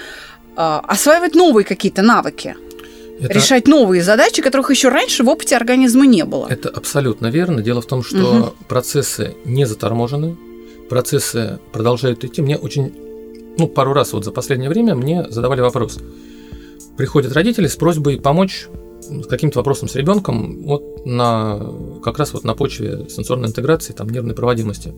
э, 0.55 0.79
осваивать 0.87 1.35
новые 1.35 1.65
какие-то 1.65 2.01
навыки? 2.01 2.55
Это- 3.19 3.33
решать 3.33 3.67
новые 3.67 4.03
задачи, 4.03 4.41
которых 4.41 4.69
еще 4.69 4.89
раньше 4.89 5.23
в 5.23 5.29
опыте 5.29 5.55
организма 5.55 6.05
не 6.05 6.23
было. 6.23 6.47
Это 6.49 6.69
абсолютно 6.69 7.27
верно. 7.27 7.61
Дело 7.61 7.81
в 7.81 7.85
том, 7.85 8.03
что 8.03 8.55
процессы 8.67 9.35
не 9.45 9.65
заторможены, 9.65 10.37
процессы 10.89 11.59
продолжают 11.71 12.23
идти. 12.23 12.41
Мне 12.41 12.57
очень, 12.57 12.93
ну, 13.57 13.67
пару 13.67 13.93
раз 13.93 14.13
вот 14.13 14.23
за 14.23 14.31
последнее 14.31 14.69
время 14.69 14.95
мне 14.95 15.25
задавали 15.29 15.61
вопрос. 15.61 15.97
Приходят 16.95 17.33
родители 17.33 17.67
с 17.67 17.75
просьбой 17.75 18.19
помочь 18.19 18.67
с 19.09 19.27
каким-то 19.27 19.59
вопросом 19.59 19.87
с 19.87 19.95
ребенком 19.95 20.63
вот 20.63 21.05
на 21.05 21.59
как 22.03 22.19
раз 22.19 22.33
вот 22.33 22.43
на 22.43 22.53
почве 22.53 23.07
сенсорной 23.09 23.49
интеграции, 23.49 23.93
там 23.93 24.09
нервной 24.09 24.35
проводимости. 24.35 24.93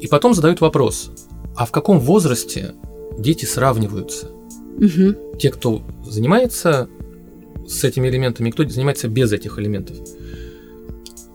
И 0.00 0.06
потом 0.06 0.34
задают 0.34 0.60
вопрос: 0.60 1.10
а 1.56 1.66
в 1.66 1.72
каком 1.72 2.00
возрасте 2.00 2.74
дети 3.18 3.44
сравниваются? 3.44 4.30
Мгм. 4.76 5.16
те, 5.38 5.50
кто 5.50 5.82
занимается 6.04 6.88
с 7.66 7.84
этими 7.84 8.08
элементами, 8.08 8.48
и 8.48 8.52
кто 8.52 8.68
занимается 8.68 9.08
без 9.08 9.32
этих 9.32 9.58
элементов. 9.58 9.96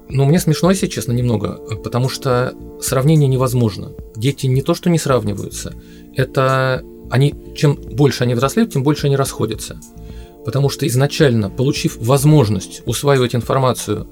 Ну, 0.10 0.25
мне 0.25 0.39
смешно, 0.39 0.72
если 0.72 0.88
честно, 0.88 1.12
немного, 1.12 1.60
потому 1.84 2.10
что 2.10 2.54
сравнение 2.82 3.28
невозможно. 3.28 3.92
Дети 4.16 4.48
не 4.48 4.62
то, 4.62 4.74
что 4.74 4.89
не 4.89 4.98
сравниваются, 4.98 5.74
это 6.16 6.84
они, 7.12 7.34
чем 7.56 7.75
больше 7.75 8.24
они 8.24 8.34
взрослеют, 8.34 8.74
тем 8.74 8.84
больше 8.84 9.08
они 9.08 9.16
расходятся. 9.16 9.80
Потому 10.50 10.70
что 10.70 10.88
изначально, 10.88 11.51
получив 11.51 11.98
возможность 12.00 12.82
усваивать 12.88 13.36
информацию 13.36 14.08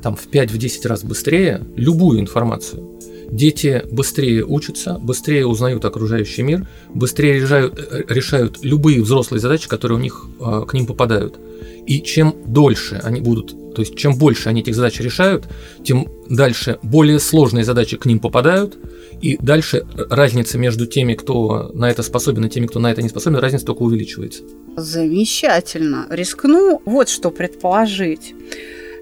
там 0.00 0.14
в 0.14 0.28
5-10 0.28 0.86
раз 0.86 1.02
быстрее, 1.02 1.66
любую 1.74 2.20
информацию, 2.20 3.00
дети 3.32 3.82
быстрее 3.90 4.44
учатся, 4.44 5.00
быстрее 5.02 5.48
узнают 5.48 5.84
окружающий 5.84 6.42
мир, 6.42 6.68
быстрее 6.94 7.40
решают, 7.40 7.76
э, 7.76 8.04
решают 8.08 8.60
любые 8.62 9.02
взрослые 9.02 9.40
задачи, 9.40 9.68
которые 9.68 9.98
у 9.98 10.00
них 10.00 10.26
э, 10.38 10.62
к 10.68 10.74
ним 10.74 10.86
попадают. 10.86 11.40
И 11.88 12.00
чем 12.02 12.36
дольше 12.46 13.00
они 13.02 13.20
будут, 13.20 13.74
то 13.74 13.82
есть 13.82 13.96
чем 13.96 14.16
больше 14.16 14.48
они 14.48 14.60
этих 14.60 14.76
задач 14.76 15.00
решают, 15.00 15.48
тем 15.82 16.06
дальше 16.28 16.78
более 16.84 17.18
сложные 17.18 17.64
задачи 17.64 17.96
к 17.96 18.06
ним 18.06 18.20
попадают, 18.20 18.78
и 19.20 19.36
дальше 19.42 19.84
разница 20.08 20.56
между 20.56 20.86
теми, 20.86 21.14
кто 21.14 21.72
на 21.74 21.90
это 21.90 22.04
способен, 22.04 22.44
и 22.44 22.48
теми, 22.48 22.66
кто 22.66 22.78
на 22.78 22.92
это 22.92 23.02
не 23.02 23.08
способен, 23.08 23.38
разница 23.38 23.66
только 23.66 23.82
увеличивается. 23.82 24.44
Замечательно. 24.80 26.06
Рискну 26.10 26.80
вот 26.84 27.08
что 27.08 27.30
предположить, 27.30 28.34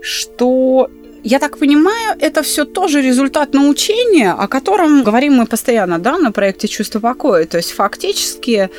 что 0.02 0.88
я 1.24 1.38
так 1.38 1.58
понимаю, 1.58 2.16
это 2.20 2.42
все 2.42 2.64
тоже 2.64 3.02
результат 3.02 3.54
научения, 3.54 4.32
о 4.32 4.46
котором 4.48 5.02
говорим 5.02 5.34
мы 5.34 5.46
постоянно, 5.46 5.98
да, 5.98 6.18
на 6.18 6.32
проекте 6.32 6.68
«Чувство 6.68 7.00
покоя». 7.00 7.44
То 7.46 7.56
есть 7.56 7.72
фактически 7.72 8.70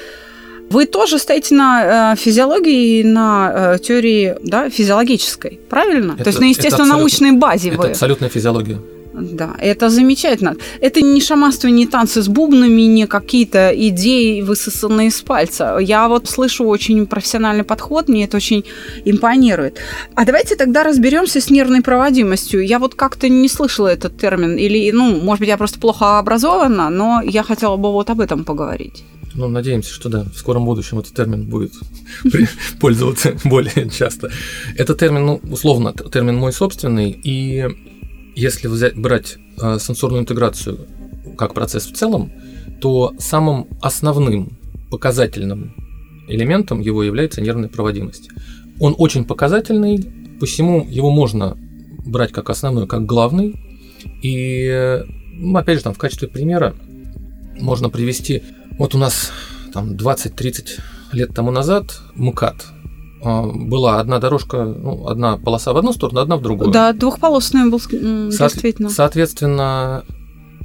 вы 0.70 0.86
тоже 0.86 1.18
стоите 1.18 1.56
на 1.56 2.14
э, 2.14 2.16
физиологии 2.16 3.00
и 3.00 3.04
на 3.04 3.52
э, 3.76 3.80
теории 3.80 4.36
да, 4.44 4.70
физиологической, 4.70 5.60
правильно? 5.70 6.14
Это- 6.14 6.24
То 6.26 6.30
есть 6.30 6.40
на 6.40 6.46
это 6.46 6.60
естественно-научной 6.60 7.32
базе 7.32 7.70
Это 7.70 7.78
вы. 7.78 7.88
абсолютная 7.90 8.30
физиология. 8.30 8.78
Да, 9.20 9.56
это 9.60 9.90
замечательно. 9.90 10.56
Это 10.82 11.02
не 11.02 11.22
шаманство, 11.22 11.68
не 11.68 11.86
танцы 11.86 12.22
с 12.22 12.28
бубнами, 12.28 12.84
не 12.84 13.08
какие-то 13.08 13.72
идеи, 13.76 14.42
высосанные 14.42 15.08
из 15.08 15.22
пальца. 15.22 15.78
Я 15.80 16.08
вот 16.08 16.30
слышу 16.30 16.66
очень 16.66 17.06
профессиональный 17.06 17.64
подход, 17.64 18.08
мне 18.08 18.26
это 18.26 18.38
очень 18.38 18.64
импонирует. 19.06 19.80
А 20.16 20.26
давайте 20.26 20.56
тогда 20.56 20.84
разберемся 20.84 21.42
с 21.42 21.50
нервной 21.50 21.82
проводимостью. 21.82 22.66
Я 22.66 22.80
вот 22.80 22.96
как-то 22.96 23.30
не 23.30 23.50
слышала 23.50 23.88
этот 23.88 24.18
термин, 24.18 24.56
или, 24.58 24.92
ну, 24.92 25.20
может 25.22 25.40
быть, 25.40 25.50
я 25.50 25.58
просто 25.58 25.80
плохо 25.80 26.20
образована, 26.20 26.90
но 26.90 27.22
я 27.24 27.44
хотела 27.44 27.78
бы 27.78 27.92
вот 27.92 28.10
об 28.10 28.22
этом 28.22 28.44
поговорить. 28.44 29.04
Ну, 29.36 29.48
надеемся, 29.48 29.94
что 29.94 30.10
да, 30.10 30.24
в 30.24 30.38
скором 30.38 30.66
будущем 30.66 31.00
этот 31.00 31.14
термин 31.14 31.46
будет 31.46 31.74
пользоваться 32.80 33.38
более 33.46 33.90
часто. 33.90 34.32
Это 34.76 34.96
термин, 34.96 35.26
ну, 35.26 35.42
условно, 35.50 35.94
термин 35.94 36.36
мой 36.36 36.52
собственный, 36.52 37.12
и 37.12 37.68
если 38.36 38.68
взять, 38.68 38.96
брать 38.96 39.38
э, 39.62 39.78
сенсорную 39.80 40.22
интеграцию 40.22 40.88
как 41.38 41.54
процесс 41.54 41.86
в 41.86 41.94
целом, 41.94 42.32
то 42.82 43.14
самым 43.20 43.68
основным 43.82 44.58
показательным 44.90 45.76
элементом 46.28 46.80
его 46.80 47.04
является 47.04 47.42
нервная 47.42 47.70
проводимость. 47.70 48.30
Он 48.80 48.96
очень 48.98 49.26
показательный, 49.26 50.12
посему 50.40 50.86
его 50.88 51.12
можно 51.12 51.58
брать 52.06 52.32
как 52.32 52.50
основной, 52.50 52.88
как 52.88 53.06
главный. 53.06 53.60
И, 54.22 55.04
ну, 55.34 55.58
опять 55.58 55.78
же, 55.78 55.84
там 55.84 55.94
в 55.94 55.98
качестве 55.98 56.28
примера 56.28 56.76
можно 57.60 57.90
привести 57.90 58.44
вот 58.78 58.96
у 58.96 58.98
нас 58.98 59.32
там 59.74 59.92
20-30 59.92 60.80
лет 61.12 61.34
тому 61.34 61.52
назад 61.52 62.02
МКАД. 62.16 62.66
А, 63.24 63.44
Была 63.48 64.00
одна 64.00 64.20
дорожка, 64.20 64.64
ну, 64.66 65.08
одна 65.08 65.38
полоса 65.38 65.74
в 65.74 65.78
одну 65.78 65.94
сторону, 65.94 66.20
одна 66.22 66.38
в 66.38 66.42
другую. 66.42 66.72
Да, 66.72 66.94
двухполосный 66.94 67.70
был, 67.70 67.78
Соот- 67.80 68.30
действительно. 68.54 68.90
Соответственно, 68.90 70.04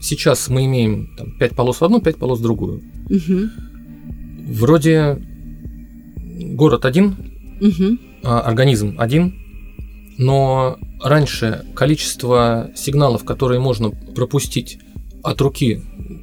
сейчас 0.01 0.49
мы 0.49 0.65
имеем 0.67 1.15
там, 1.17 1.33
5 1.39 1.55
полос 1.57 1.81
в 1.81 1.85
одну, 1.85 2.01
5 2.01 2.17
полос 2.17 2.39
в 2.39 2.43
другую. 2.43 2.83
Мгм, 3.09 3.51
Вроде 4.47 5.23
город 6.55 6.85
один, 6.85 7.17
а, 8.23 8.41
организм 8.41 8.95
один, 8.99 9.35
но 10.19 10.77
раньше 11.03 11.65
количество 11.75 12.71
сигналов, 12.77 13.25
которые 13.25 13.61
можно 13.61 13.91
пропустить 13.91 14.79
от 15.23 15.41
руки 15.41 15.83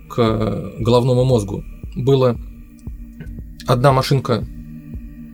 к 0.10 0.74
головному 0.80 1.24
мозгу, 1.26 1.64
было 1.96 2.38
одна 3.68 3.92
машинка, 3.92 4.46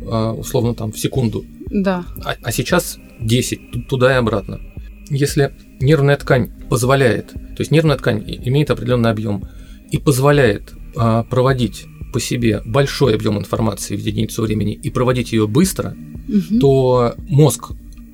условно 0.08 0.74
там 0.74 0.92
в 0.92 1.00
секунду, 1.00 1.46
Да. 1.70 2.06
а, 2.24 2.36
а 2.42 2.52
сейчас 2.52 2.98
10 3.20 3.72
ту- 3.72 3.82
туда 3.84 4.14
и 4.14 4.16
обратно. 4.18 4.60
Если 5.10 5.54
нервная 5.80 6.16
ткань 6.18 6.50
позволяет, 6.70 7.28
то 7.32 7.60
есть 7.60 7.72
нервная 7.72 7.98
ткань 7.98 8.24
имеет 8.46 8.70
определенный 8.72 9.10
объем 9.12 9.44
и 9.92 9.98
позволяет 9.98 10.74
а, 10.96 11.24
проводить 11.24 11.86
по 12.14 12.20
себе 12.20 12.62
большой 12.66 13.16
объем 13.16 13.38
информации 13.38 13.96
в 13.96 14.00
единицу 14.00 14.42
времени 14.42 14.74
и 14.74 14.90
проводить 14.90 15.32
ее 15.34 15.48
быстро, 15.48 15.96
Мгм. 16.28 16.60
то 16.60 17.14
мозг 17.28 17.72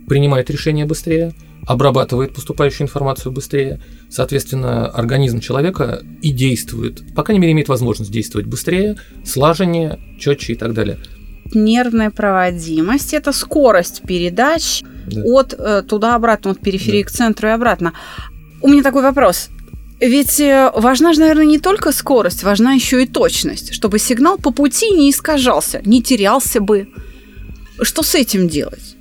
принимает 0.08 0.50
решение 0.50 0.86
быстрее, 0.86 1.34
обрабатывает 1.66 2.34
поступающую 2.36 2.86
информацию 2.86 3.32
быстрее, 3.32 3.80
соответственно, 4.10 4.88
организм 4.88 5.40
человека 5.40 6.02
и 6.22 6.32
действует, 6.32 7.02
по 7.16 7.24
крайней 7.24 7.40
мере, 7.40 7.54
имеет 7.54 7.70
возможность 7.70 8.12
действовать 8.12 8.48
быстрее, 8.48 8.98
слаженнее, 9.24 9.98
четче 10.20 10.54
и 10.54 10.56
так 10.56 10.74
далее. 10.74 10.98
Нервная 11.56 12.10
проводимость. 12.10 13.14
Это 13.14 13.32
скорость 13.32 14.02
передач 14.02 14.84
да. 15.08 15.22
от 15.24 15.54
э, 15.54 15.84
туда-обратно, 15.88 16.52
от 16.52 16.60
периферии 16.60 17.04
да. 17.04 17.08
к 17.08 17.12
центру 17.12 17.48
и 17.48 17.52
обратно. 17.52 17.94
У 18.62 18.68
меня 18.68 18.84
такой 18.84 19.04
вопрос. 19.04 19.50
Ведь 20.00 20.40
э, 20.40 20.72
важна 20.76 21.14
же, 21.14 21.22
наверное, 21.22 21.46
не 21.46 21.60
только 21.60 21.92
скорость, 21.92 22.44
важна 22.44 22.74
еще 22.74 23.04
и 23.04 23.08
точность, 23.08 23.74
чтобы 23.74 24.00
сигнал 24.00 24.38
по 24.38 24.52
пути 24.52 24.90
не 24.92 25.10
искажался, 25.10 25.82
не 25.86 26.02
терялся 26.02 26.60
бы. 26.60 26.90
Что 27.82 28.04
с 28.04 28.14
этим 28.16 28.48
делать? 28.48 28.96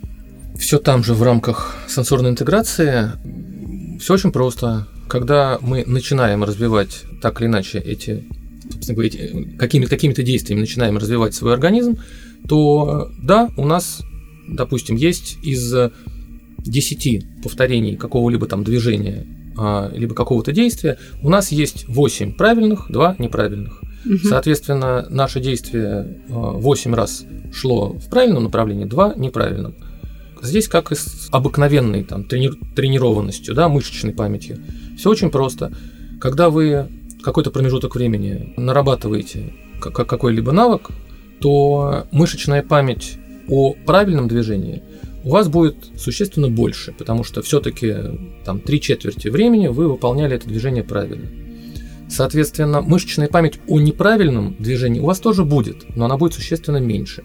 Все 0.59 0.79
там 0.79 1.03
же 1.03 1.15
в 1.15 1.23
рамках 1.23 1.77
сенсорной 1.89 2.31
интеграции. 2.31 3.11
Все 4.01 4.15
очень 4.15 4.33
просто. 4.33 4.87
Когда 5.09 5.59
мы 5.61 5.85
начинаем 5.87 6.45
развивать 6.45 7.03
так 7.21 7.41
или 7.41 7.49
иначе 7.49 7.79
эти, 7.79 8.25
эти 8.89 9.57
какими-то 9.59 9.91
какими 9.91 10.13
действиями 10.13 10.61
начинаем 10.61 10.99
развивать 10.99 11.35
свой 11.35 11.55
организм, 11.55 11.99
то 12.49 13.11
да, 13.23 13.51
у 13.57 13.65
нас, 13.65 14.03
допустим, 14.49 14.97
есть 14.97 15.39
из 15.43 15.75
10 16.59 17.43
повторений 17.43 17.97
какого-либо 17.97 18.47
там 18.47 18.65
движения 18.65 19.27
а, 19.57 19.91
либо 19.95 20.15
какого-то 20.15 20.53
действия, 20.53 20.99
у 21.23 21.29
нас 21.29 21.53
есть 21.53 21.87
8 21.89 22.35
правильных, 22.35 22.87
2 22.91 23.17
неправильных. 23.19 23.81
Угу. 24.05 24.19
Соответственно, 24.25 25.07
наше 25.11 25.41
действие 25.41 26.23
8 26.29 26.93
а, 26.93 26.97
раз 26.97 27.25
шло 27.53 27.93
в 27.93 28.09
правильном 28.09 28.45
направлении, 28.45 28.85
2 28.85 29.15
неправильном. 29.17 29.75
Здесь 30.41 30.69
как 30.69 30.91
и 30.91 30.97
с 30.97 31.29
обыкновенной 31.31 32.03
там, 32.03 32.23
трени- 32.23 32.75
тренированностью, 32.75 33.55
да, 33.55 33.69
мышечной 33.69 34.13
памятью. 34.13 34.59
Все 34.99 35.11
очень 35.11 35.31
просто. 35.31 35.73
Когда 36.21 36.51
вы 36.51 36.89
какой-то 37.23 37.51
промежуток 37.51 37.95
времени 37.95 38.55
нарабатываете 38.57 39.55
какой-либо 39.81 40.53
навык, 40.53 40.91
то 41.41 42.07
мышечная 42.13 42.63
память 42.63 43.19
о 43.49 43.75
правильном 43.85 44.29
движении– 44.29 44.83
у 45.25 45.31
вас 45.31 45.49
будет 45.49 45.77
существенно 45.97 46.49
больше, 46.49 46.93
потому 46.93 47.25
что 47.25 47.43
все-таки 47.43 47.95
там 48.45 48.61
три 48.61 48.81
четверти 48.81 49.29
времени 49.29 49.69
вы 49.69 49.89
выполняли 49.89 50.37
это 50.37 50.49
движение 50.49 50.83
правильно. 50.83 51.29
Соответственно, 52.09 52.83
мышечная 52.83 53.29
память 53.29 53.59
о 53.69 53.81
неправильном 53.81 54.57
движении 54.59 55.01
у 55.01 55.07
вас 55.07 55.21
тоже 55.21 55.45
будет, 55.45 55.97
но 55.97 56.07
она 56.07 56.17
будет 56.17 56.35
существенно 56.35 56.79
меньше. 56.79 57.25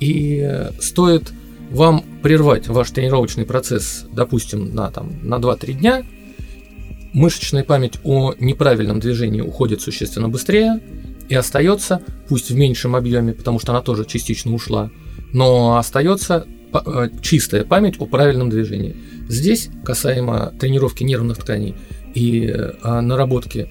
И 0.00 0.68
стоит 0.80 1.32
вам 1.70 2.04
прервать 2.22 2.66
ваш 2.66 2.90
тренировочный 2.90 3.44
процесс, 3.44 4.06
допустим, 4.10 4.74
на, 4.74 4.90
там, 4.90 5.12
на 5.22 5.36
2-3 5.36 5.72
дня, 5.74 6.04
мышечная 7.14 7.64
память 7.64 7.98
о 8.04 8.34
неправильном 8.38 9.00
движении 9.00 9.40
уходит 9.40 9.80
существенно 9.80 10.28
быстрее 10.28 10.80
и 11.30 11.34
остается, 11.34 12.02
пусть 12.28 12.50
в 12.50 12.54
меньшем 12.54 12.94
объеме, 12.94 13.32
потому 13.32 13.58
что 13.58 13.72
она 13.72 13.80
тоже 13.80 14.04
частично 14.04 14.52
ушла, 14.52 14.90
но 15.32 15.78
остается 15.78 16.46
Э, 16.74 17.08
чистая 17.22 17.64
память 17.64 18.00
о 18.00 18.06
правильном 18.06 18.50
движении. 18.50 18.96
Здесь, 19.28 19.70
касаемо 19.84 20.52
тренировки 20.58 21.04
нервных 21.04 21.38
тканей 21.38 21.74
и 22.14 22.46
э, 22.46 23.00
наработки 23.00 23.70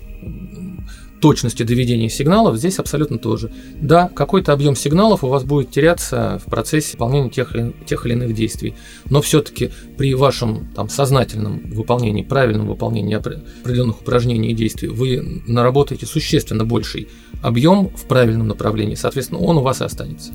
точности 1.24 1.64
доведения 1.64 2.10
сигналов, 2.10 2.58
здесь 2.58 2.80
абсолютно 2.80 3.18
тоже. 3.18 3.50
Да, 3.76 4.10
какой-то 4.14 4.52
объем 4.52 4.76
сигналов 4.76 5.24
у 5.24 5.30
вас 5.30 5.46
будет 5.46 5.72
теряться 5.72 6.42
в 6.46 6.50
процессе 6.50 6.94
выполнения 6.94 7.30
тех, 7.30 7.56
тех 7.86 8.06
или 8.06 8.12
иных 8.12 8.34
действий, 8.34 8.76
но 9.06 9.22
все-таки 9.22 9.72
при 9.98 10.16
вашем 10.16 10.68
там, 10.76 10.90
сознательном 10.90 11.62
выполнении, 11.72 12.24
правильном 12.24 12.68
выполнении 12.68 13.16
определенных 13.16 14.02
упражнений 14.02 14.52
и 14.52 14.54
действий 14.54 14.90
вы 14.90 15.42
наработаете 15.48 16.06
существенно 16.06 16.66
больший 16.66 17.08
объем 17.42 17.88
в 17.96 18.04
правильном 18.04 18.50
направлении, 18.50 18.96
соответственно, 18.96 19.40
он 19.40 19.58
у 19.58 19.62
вас 19.62 19.80
и 19.80 19.86
останется 19.86 20.34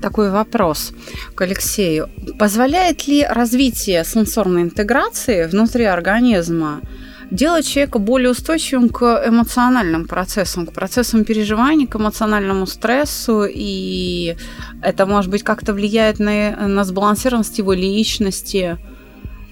такой 0.00 0.30
вопрос 0.30 0.92
к 1.34 1.40
Алексею. 1.40 2.08
Позволяет 2.38 3.08
ли 3.08 3.24
развитие 3.24 4.04
сенсорной 4.04 4.62
интеграции 4.62 5.46
внутри 5.46 5.86
организма 5.86 6.80
делать 7.30 7.66
человека 7.66 7.98
более 7.98 8.30
устойчивым 8.30 8.88
к 8.88 9.24
эмоциональным 9.26 10.06
процессам, 10.06 10.66
к 10.66 10.72
процессам 10.72 11.24
переживаний, 11.24 11.86
к 11.86 11.96
эмоциональному 11.96 12.66
стрессу, 12.66 13.44
и 13.48 14.36
это, 14.82 15.06
может 15.06 15.30
быть, 15.30 15.42
как-то 15.42 15.72
влияет 15.74 16.18
на, 16.18 16.56
на 16.66 16.84
сбалансированность 16.84 17.58
его 17.58 17.72
личности, 17.72 18.78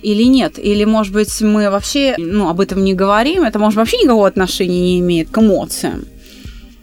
или 0.02 0.24
нет? 0.24 0.58
Или, 0.58 0.84
может 0.84 1.12
быть, 1.12 1.40
мы 1.40 1.70
вообще 1.70 2.14
ну, 2.18 2.48
об 2.48 2.60
этом 2.60 2.84
не 2.84 2.94
говорим, 2.94 3.42
это, 3.42 3.58
может, 3.58 3.76
вообще 3.76 3.98
никакого 3.98 4.28
отношения 4.28 4.80
не 4.80 5.00
имеет 5.00 5.30
к 5.30 5.38
эмоциям? 5.38 6.04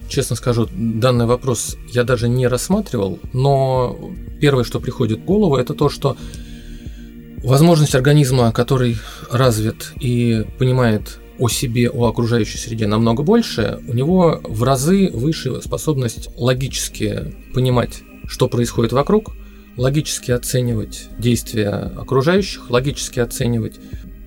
Честно 0.10 0.36
скажу, 0.36 0.67
данный 0.71 1.25
вопрос 1.25 1.77
я 1.91 2.03
даже 2.03 2.27
не 2.27 2.47
рассматривал, 2.47 3.19
но 3.32 4.12
первое, 4.39 4.63
что 4.63 4.79
приходит 4.79 5.19
в 5.19 5.25
голову, 5.25 5.56
это 5.56 5.73
то, 5.73 5.89
что 5.89 6.17
возможность 7.43 7.95
организма, 7.95 8.51
который 8.51 8.97
развит 9.29 9.93
и 9.99 10.45
понимает 10.58 11.19
о 11.39 11.49
себе, 11.49 11.89
о 11.89 12.08
окружающей 12.08 12.58
среде 12.58 12.88
намного 12.88 13.23
больше, 13.23 13.79
у 13.88 13.93
него 13.93 14.39
в 14.43 14.63
разы 14.63 15.10
выше 15.12 15.62
способность 15.62 16.29
логически 16.38 17.36
понимать, 17.53 18.01
что 18.27 18.47
происходит 18.47 18.93
вокруг, 18.93 19.34
логически 19.75 20.32
оценивать 20.32 21.10
действия 21.17 21.69
окружающих, 21.69 22.69
логически 22.69 23.19
оценивать 23.19 23.79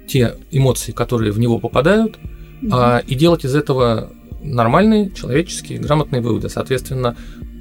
те 0.09 0.37
эмоции, 0.51 0.93
которые 0.93 1.33
в 1.33 1.39
него 1.39 1.59
попадают, 1.59 2.17
mm-hmm. 2.17 2.69
а, 2.73 2.99
и 3.07 3.15
делать 3.15 3.45
из 3.45 3.55
этого 3.55 4.13
нормальные, 4.43 5.11
человеческие, 5.13 5.79
грамотные 5.79 6.23
выводы. 6.23 6.49
Соответственно, 6.49 7.17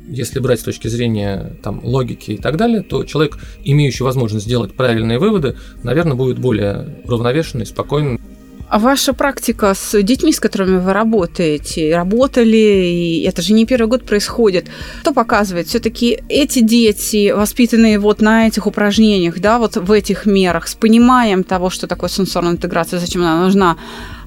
если 0.07 0.39
брать 0.39 0.59
с 0.59 0.63
точки 0.63 0.87
зрения 0.87 1.53
там, 1.63 1.79
логики 1.83 2.31
и 2.31 2.37
так 2.37 2.57
далее, 2.57 2.81
то 2.81 3.03
человек, 3.03 3.37
имеющий 3.63 4.03
возможность 4.03 4.45
сделать 4.45 4.73
правильные 4.73 5.19
выводы, 5.19 5.57
наверное, 5.83 6.15
будет 6.15 6.39
более 6.39 6.99
уравновешенный, 7.05 7.65
спокойный. 7.65 8.19
А 8.67 8.79
ваша 8.79 9.13
практика 9.13 9.73
с 9.75 10.01
детьми, 10.01 10.33
с 10.33 10.39
которыми 10.39 10.79
вы 10.79 10.91
работаете, 10.91 11.95
работали, 11.95 12.57
и 12.57 13.21
это 13.21 13.43
же 13.43 13.53
не 13.53 13.65
первый 13.65 13.87
год 13.87 14.05
происходит, 14.05 14.65
что 15.01 15.13
показывает? 15.13 15.67
Все-таки 15.67 16.19
эти 16.29 16.61
дети, 16.61 17.31
воспитанные 17.31 17.99
вот 17.99 18.21
на 18.21 18.47
этих 18.47 18.65
упражнениях, 18.65 19.39
да, 19.39 19.59
вот 19.59 19.77
в 19.77 19.91
этих 19.91 20.25
мерах, 20.25 20.67
с 20.67 20.73
пониманием 20.73 21.43
того, 21.43 21.69
что 21.69 21.85
такое 21.85 22.09
сенсорная 22.09 22.53
интеграция, 22.53 22.99
зачем 22.99 23.21
она 23.21 23.43
нужна, 23.43 23.77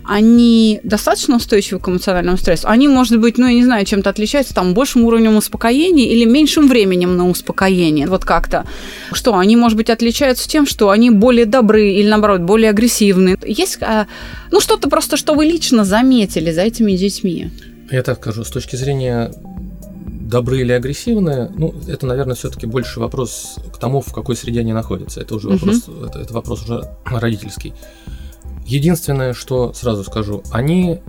они 0.08 0.80
достаточно 0.84 1.36
устойчивы 1.36 1.80
к 1.80 1.88
эмоциональному 1.88 2.38
стрессу? 2.38 2.66
Они, 2.66 2.88
может 2.88 3.20
быть, 3.20 3.36
ну, 3.36 3.46
я 3.46 3.52
не 3.52 3.64
знаю, 3.64 3.84
чем-то 3.84 4.08
отличаются, 4.08 4.54
там, 4.54 4.72
большим 4.72 5.04
уровнем 5.04 5.36
успокоения 5.36 6.06
или 6.06 6.24
меньшим 6.24 6.66
временем 6.66 7.16
на 7.16 7.28
успокоение, 7.28 8.06
вот 8.06 8.24
как-то. 8.24 8.64
Что, 9.12 9.36
они, 9.36 9.54
может 9.54 9.76
быть, 9.76 9.90
отличаются 9.90 10.48
тем, 10.48 10.66
что 10.66 10.88
они 10.88 11.10
более 11.10 11.44
добры 11.44 11.90
или, 11.90 12.08
наоборот, 12.08 12.40
более 12.40 12.70
агрессивны? 12.70 13.36
Есть, 13.44 13.82
а, 13.82 14.06
ну, 14.50 14.60
что-то 14.60 14.88
просто, 14.88 15.18
что 15.18 15.34
вы 15.34 15.44
лично 15.44 15.84
заметили 15.84 16.52
за 16.52 16.62
этими 16.62 16.92
детьми? 16.92 17.50
Я 17.90 18.02
так 18.02 18.18
скажу, 18.18 18.44
с 18.44 18.50
точки 18.50 18.76
зрения 18.76 19.30
добры 20.28 20.60
или 20.60 20.72
агрессивны, 20.72 21.50
ну, 21.54 21.74
это, 21.86 22.06
наверное, 22.06 22.34
все-таки 22.34 22.66
больше 22.66 22.98
вопрос 22.98 23.56
к 23.74 23.78
тому, 23.78 24.00
в 24.00 24.12
какой 24.14 24.36
среде 24.36 24.60
они 24.60 24.72
находятся. 24.72 25.20
Это 25.20 25.34
уже 25.34 25.48
вопрос, 25.48 25.86
uh-huh. 25.86 26.08
это, 26.08 26.18
это 26.20 26.32
вопрос 26.32 26.62
уже 26.62 26.88
родительский. 27.04 27.74
Единственное, 28.68 29.32
что 29.32 29.72
сразу 29.72 30.04
скажу, 30.04 30.42
они 30.50 31.00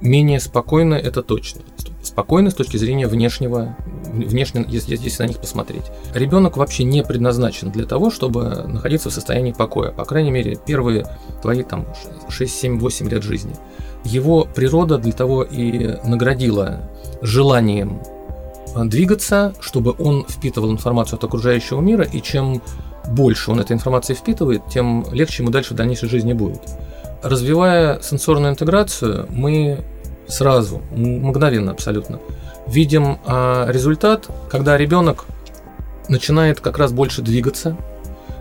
менее 0.00 0.40
спокойны, 0.40 0.94
это 0.94 1.22
точно. 1.22 1.62
Спокойны 2.02 2.50
с 2.50 2.54
точки 2.54 2.78
зрения 2.78 3.06
внешнего, 3.06 3.76
внешне, 4.12 4.64
если, 4.66 4.96
если 4.96 5.22
на 5.22 5.28
них 5.28 5.38
посмотреть. 5.38 5.84
Ребенок 6.14 6.56
вообще 6.56 6.82
не 6.82 7.04
предназначен 7.04 7.70
для 7.70 7.86
того, 7.86 8.10
чтобы 8.10 8.64
находиться 8.66 9.08
в 9.08 9.12
состоянии 9.12 9.52
покоя. 9.52 9.92
По 9.92 10.04
крайней 10.04 10.32
мере, 10.32 10.58
первые 10.66 11.06
твои 11.42 11.62
там 11.62 11.86
6, 12.28 12.52
7, 12.52 12.80
8 12.80 13.08
лет 13.08 13.22
жизни. 13.22 13.54
Его 14.02 14.48
природа 14.52 14.98
для 14.98 15.12
того 15.12 15.44
и 15.44 15.96
наградила 16.02 16.90
желанием 17.22 18.00
двигаться, 18.74 19.54
чтобы 19.60 19.94
он 19.96 20.26
впитывал 20.28 20.72
информацию 20.72 21.18
от 21.18 21.24
окружающего 21.24 21.80
мира, 21.80 22.04
и 22.04 22.20
чем 22.20 22.60
больше 23.06 23.50
он 23.50 23.60
этой 23.60 23.72
информации 23.72 24.14
впитывает, 24.14 24.62
тем 24.68 25.04
легче 25.12 25.42
ему 25.42 25.50
дальше 25.50 25.74
в 25.74 25.76
дальнейшей 25.76 26.08
жизни 26.08 26.32
будет. 26.32 26.62
Развивая 27.22 28.00
сенсорную 28.00 28.52
интеграцию, 28.52 29.26
мы 29.30 29.84
сразу, 30.26 30.80
мгновенно 30.90 31.72
абсолютно, 31.72 32.20
видим 32.66 33.18
а, 33.26 33.66
результат, 33.70 34.28
когда 34.50 34.76
ребенок 34.76 35.26
начинает 36.08 36.60
как 36.60 36.78
раз 36.78 36.92
больше 36.92 37.22
двигаться, 37.22 37.76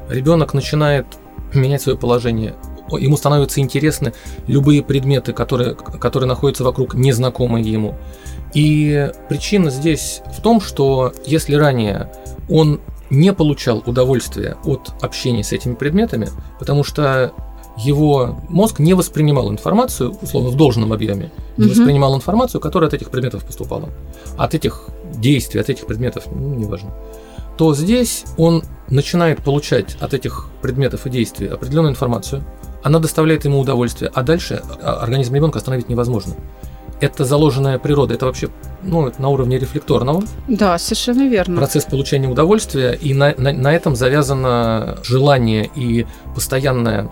ребенок 0.07 0.53
начинает 0.53 1.05
менять 1.53 1.81
свое 1.81 1.97
положение, 1.97 2.55
ему 2.97 3.17
становятся 3.17 3.59
интересны 3.59 4.13
любые 4.47 4.83
предметы, 4.83 5.33
которые, 5.33 5.75
которые 5.75 6.27
находятся 6.27 6.63
вокруг, 6.63 6.95
незнакомые 6.95 7.69
ему. 7.69 7.95
И 8.53 9.11
причина 9.27 9.69
здесь 9.69 10.21
в 10.35 10.41
том, 10.41 10.59
что 10.59 11.13
если 11.25 11.55
ранее 11.55 12.11
он 12.49 12.81
не 13.09 13.33
получал 13.33 13.83
удовольствия 13.85 14.57
от 14.65 14.91
общения 15.01 15.43
с 15.43 15.51
этими 15.51 15.75
предметами, 15.75 16.29
потому 16.59 16.83
что 16.83 17.33
его 17.77 18.37
мозг 18.49 18.79
не 18.79 18.93
воспринимал 18.93 19.49
информацию, 19.51 20.15
условно, 20.21 20.49
в 20.49 20.55
должном 20.55 20.91
объеме, 20.91 21.31
не 21.57 21.65
угу. 21.65 21.73
воспринимал 21.73 22.15
информацию, 22.15 22.59
которая 22.61 22.89
от 22.89 22.93
этих 22.93 23.09
предметов 23.09 23.45
поступала. 23.45 23.89
От 24.37 24.53
этих 24.53 24.89
действий, 25.13 25.61
от 25.61 25.69
этих 25.69 25.85
предметов, 25.85 26.25
ну, 26.31 26.55
неважно. 26.55 26.91
то 27.57 27.73
здесь 27.73 28.25
он 28.37 28.63
начинает 28.89 29.43
получать 29.43 29.97
от 29.99 30.13
этих 30.13 30.49
предметов 30.61 31.05
и 31.05 31.09
действий 31.09 31.47
определенную 31.47 31.91
информацию, 31.91 32.43
она 32.83 32.99
доставляет 32.99 33.45
ему 33.45 33.59
удовольствие, 33.59 34.11
а 34.13 34.23
дальше 34.23 34.61
а, 34.81 34.99
организм 35.01 35.35
ребенка 35.35 35.59
остановить 35.59 35.89
невозможно. 35.89 36.35
Это 37.01 37.23
заложенная 37.25 37.79
природа, 37.79 38.13
это 38.13 38.25
вообще 38.25 38.49
ну, 38.83 39.11
на 39.17 39.29
уровне 39.29 39.57
рефлекторного. 39.57 40.23
Да, 40.47 40.77
совершенно 40.77 41.27
верно. 41.27 41.57
Процесс 41.57 41.85
получения 41.85 42.27
удовольствия, 42.27 42.93
и 42.93 43.13
на, 43.13 43.33
на, 43.37 43.51
на 43.53 43.75
этом 43.75 43.95
завязано 43.95 44.97
желание 45.03 45.69
и 45.75 46.05
постоянное, 46.33 47.09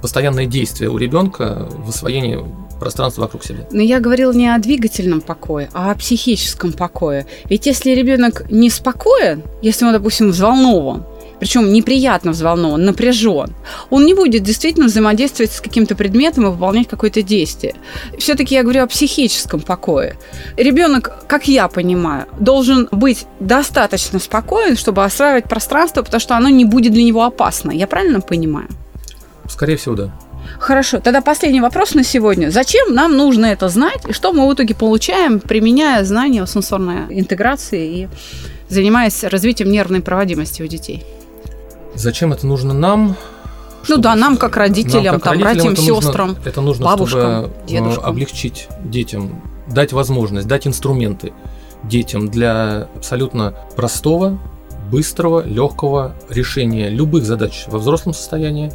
постоянное 0.00 0.46
действие 0.46 0.90
у 0.90 0.98
ребенка 0.98 1.68
в 1.70 1.88
освоении 1.88 2.44
пространства 2.78 3.22
вокруг 3.22 3.44
себя. 3.44 3.66
Но 3.70 3.82
я 3.82 4.00
говорила 4.00 4.32
не 4.32 4.48
о 4.48 4.58
двигательном 4.58 5.20
покое, 5.20 5.68
а 5.72 5.90
о 5.90 5.94
психическом 5.94 6.72
покое. 6.72 7.26
Ведь 7.48 7.66
если 7.66 7.90
ребенок 7.90 8.50
не 8.50 8.70
спокоен, 8.70 9.42
если 9.62 9.84
он, 9.84 9.92
допустим, 9.92 10.30
взволнован, 10.30 11.04
причем 11.38 11.72
неприятно 11.72 12.32
взволнован, 12.32 12.84
напряжен, 12.84 13.54
он 13.90 14.04
не 14.04 14.14
будет 14.14 14.42
действительно 14.42 14.86
взаимодействовать 14.86 15.52
с 15.52 15.60
каким-то 15.60 15.94
предметом 15.94 16.46
и 16.46 16.50
выполнять 16.50 16.88
какое-то 16.88 17.22
действие. 17.22 17.74
Все-таки 18.18 18.54
я 18.54 18.62
говорю 18.62 18.82
о 18.82 18.86
психическом 18.86 19.60
покое. 19.60 20.16
Ребенок, 20.56 21.26
как 21.26 21.48
я 21.48 21.68
понимаю, 21.68 22.26
должен 22.38 22.88
быть 22.90 23.26
достаточно 23.40 24.18
спокоен, 24.18 24.76
чтобы 24.76 25.04
осваивать 25.04 25.44
пространство, 25.44 26.02
потому 26.02 26.20
что 26.20 26.36
оно 26.36 26.48
не 26.48 26.64
будет 26.64 26.92
для 26.92 27.02
него 27.02 27.24
опасно. 27.24 27.70
Я 27.70 27.86
правильно 27.86 28.20
понимаю? 28.20 28.68
Скорее 29.48 29.76
всего, 29.76 29.94
да. 29.94 30.12
Хорошо, 30.58 31.00
тогда 31.00 31.20
последний 31.20 31.60
вопрос 31.60 31.94
на 31.94 32.04
сегодня. 32.04 32.50
Зачем 32.50 32.94
нам 32.94 33.16
нужно 33.16 33.46
это 33.46 33.68
знать, 33.68 34.00
и 34.08 34.12
что 34.12 34.32
мы 34.32 34.48
в 34.48 34.54
итоге 34.54 34.74
получаем, 34.74 35.40
применяя 35.40 36.04
знания 36.04 36.42
о 36.42 36.46
сенсорной 36.46 37.06
интеграции 37.10 38.02
и 38.02 38.08
занимаясь 38.68 39.24
развитием 39.24 39.70
нервной 39.70 40.00
проводимости 40.00 40.62
у 40.62 40.66
детей? 40.66 41.04
Зачем 41.96 42.32
это 42.32 42.46
нужно 42.46 42.74
нам? 42.74 43.16
Ну 43.88 43.96
да, 43.98 44.14
нам 44.14 44.36
как 44.36 44.56
родителям, 44.56 45.04
нам, 45.04 45.14
как 45.14 45.24
там, 45.24 45.32
родителям 45.42 45.74
братьям, 45.74 45.94
это 45.94 46.02
сестрам, 46.02 46.28
нужно, 46.28 46.48
это 46.48 46.60
нужно, 46.60 46.84
бабушкам, 46.84 47.20
чтобы 47.20 47.54
э, 47.64 47.66
дедушкам. 47.68 48.04
облегчить 48.04 48.68
детям, 48.84 49.42
дать 49.68 49.92
возможность, 49.92 50.48
дать 50.48 50.66
инструменты 50.66 51.32
детям 51.84 52.28
для 52.28 52.88
абсолютно 52.96 53.54
простого, 53.76 54.38
быстрого, 54.90 55.44
легкого 55.44 56.14
решения 56.28 56.88
любых 56.88 57.24
задач 57.24 57.64
во 57.68 57.78
взрослом 57.78 58.12
состоянии, 58.14 58.72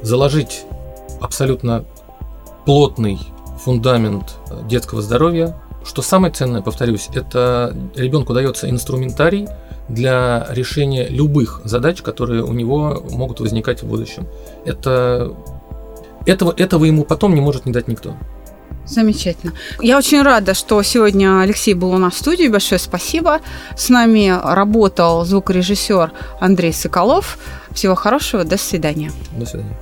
заложить 0.00 0.64
абсолютно 1.20 1.84
плотный 2.64 3.18
фундамент 3.64 4.36
детского 4.68 5.02
здоровья. 5.02 5.56
Что 5.84 6.02
самое 6.02 6.32
ценное, 6.32 6.62
повторюсь, 6.62 7.08
это 7.12 7.76
ребенку 7.96 8.34
дается 8.34 8.70
инструментарий 8.70 9.48
для 9.92 10.46
решения 10.50 11.06
любых 11.08 11.60
задач, 11.64 12.02
которые 12.02 12.42
у 12.42 12.52
него 12.52 13.04
могут 13.10 13.40
возникать 13.40 13.82
в 13.82 13.86
будущем. 13.86 14.26
Это, 14.64 15.34
этого, 16.26 16.54
этого 16.56 16.84
ему 16.84 17.04
потом 17.04 17.34
не 17.34 17.40
может 17.40 17.66
не 17.66 17.72
дать 17.72 17.88
никто. 17.88 18.14
Замечательно. 18.86 19.52
Я 19.80 19.96
очень 19.96 20.22
рада, 20.22 20.54
что 20.54 20.82
сегодня 20.82 21.40
Алексей 21.40 21.74
был 21.74 21.92
у 21.92 21.98
нас 21.98 22.14
в 22.14 22.18
студии. 22.18 22.48
Большое 22.48 22.78
спасибо. 22.78 23.40
С 23.76 23.88
нами 23.90 24.32
работал 24.42 25.24
звукорежиссер 25.24 26.12
Андрей 26.40 26.72
Соколов. 26.72 27.38
Всего 27.70 27.94
хорошего. 27.94 28.44
До 28.44 28.56
свидания. 28.56 29.12
До 29.36 29.46
свидания. 29.46 29.76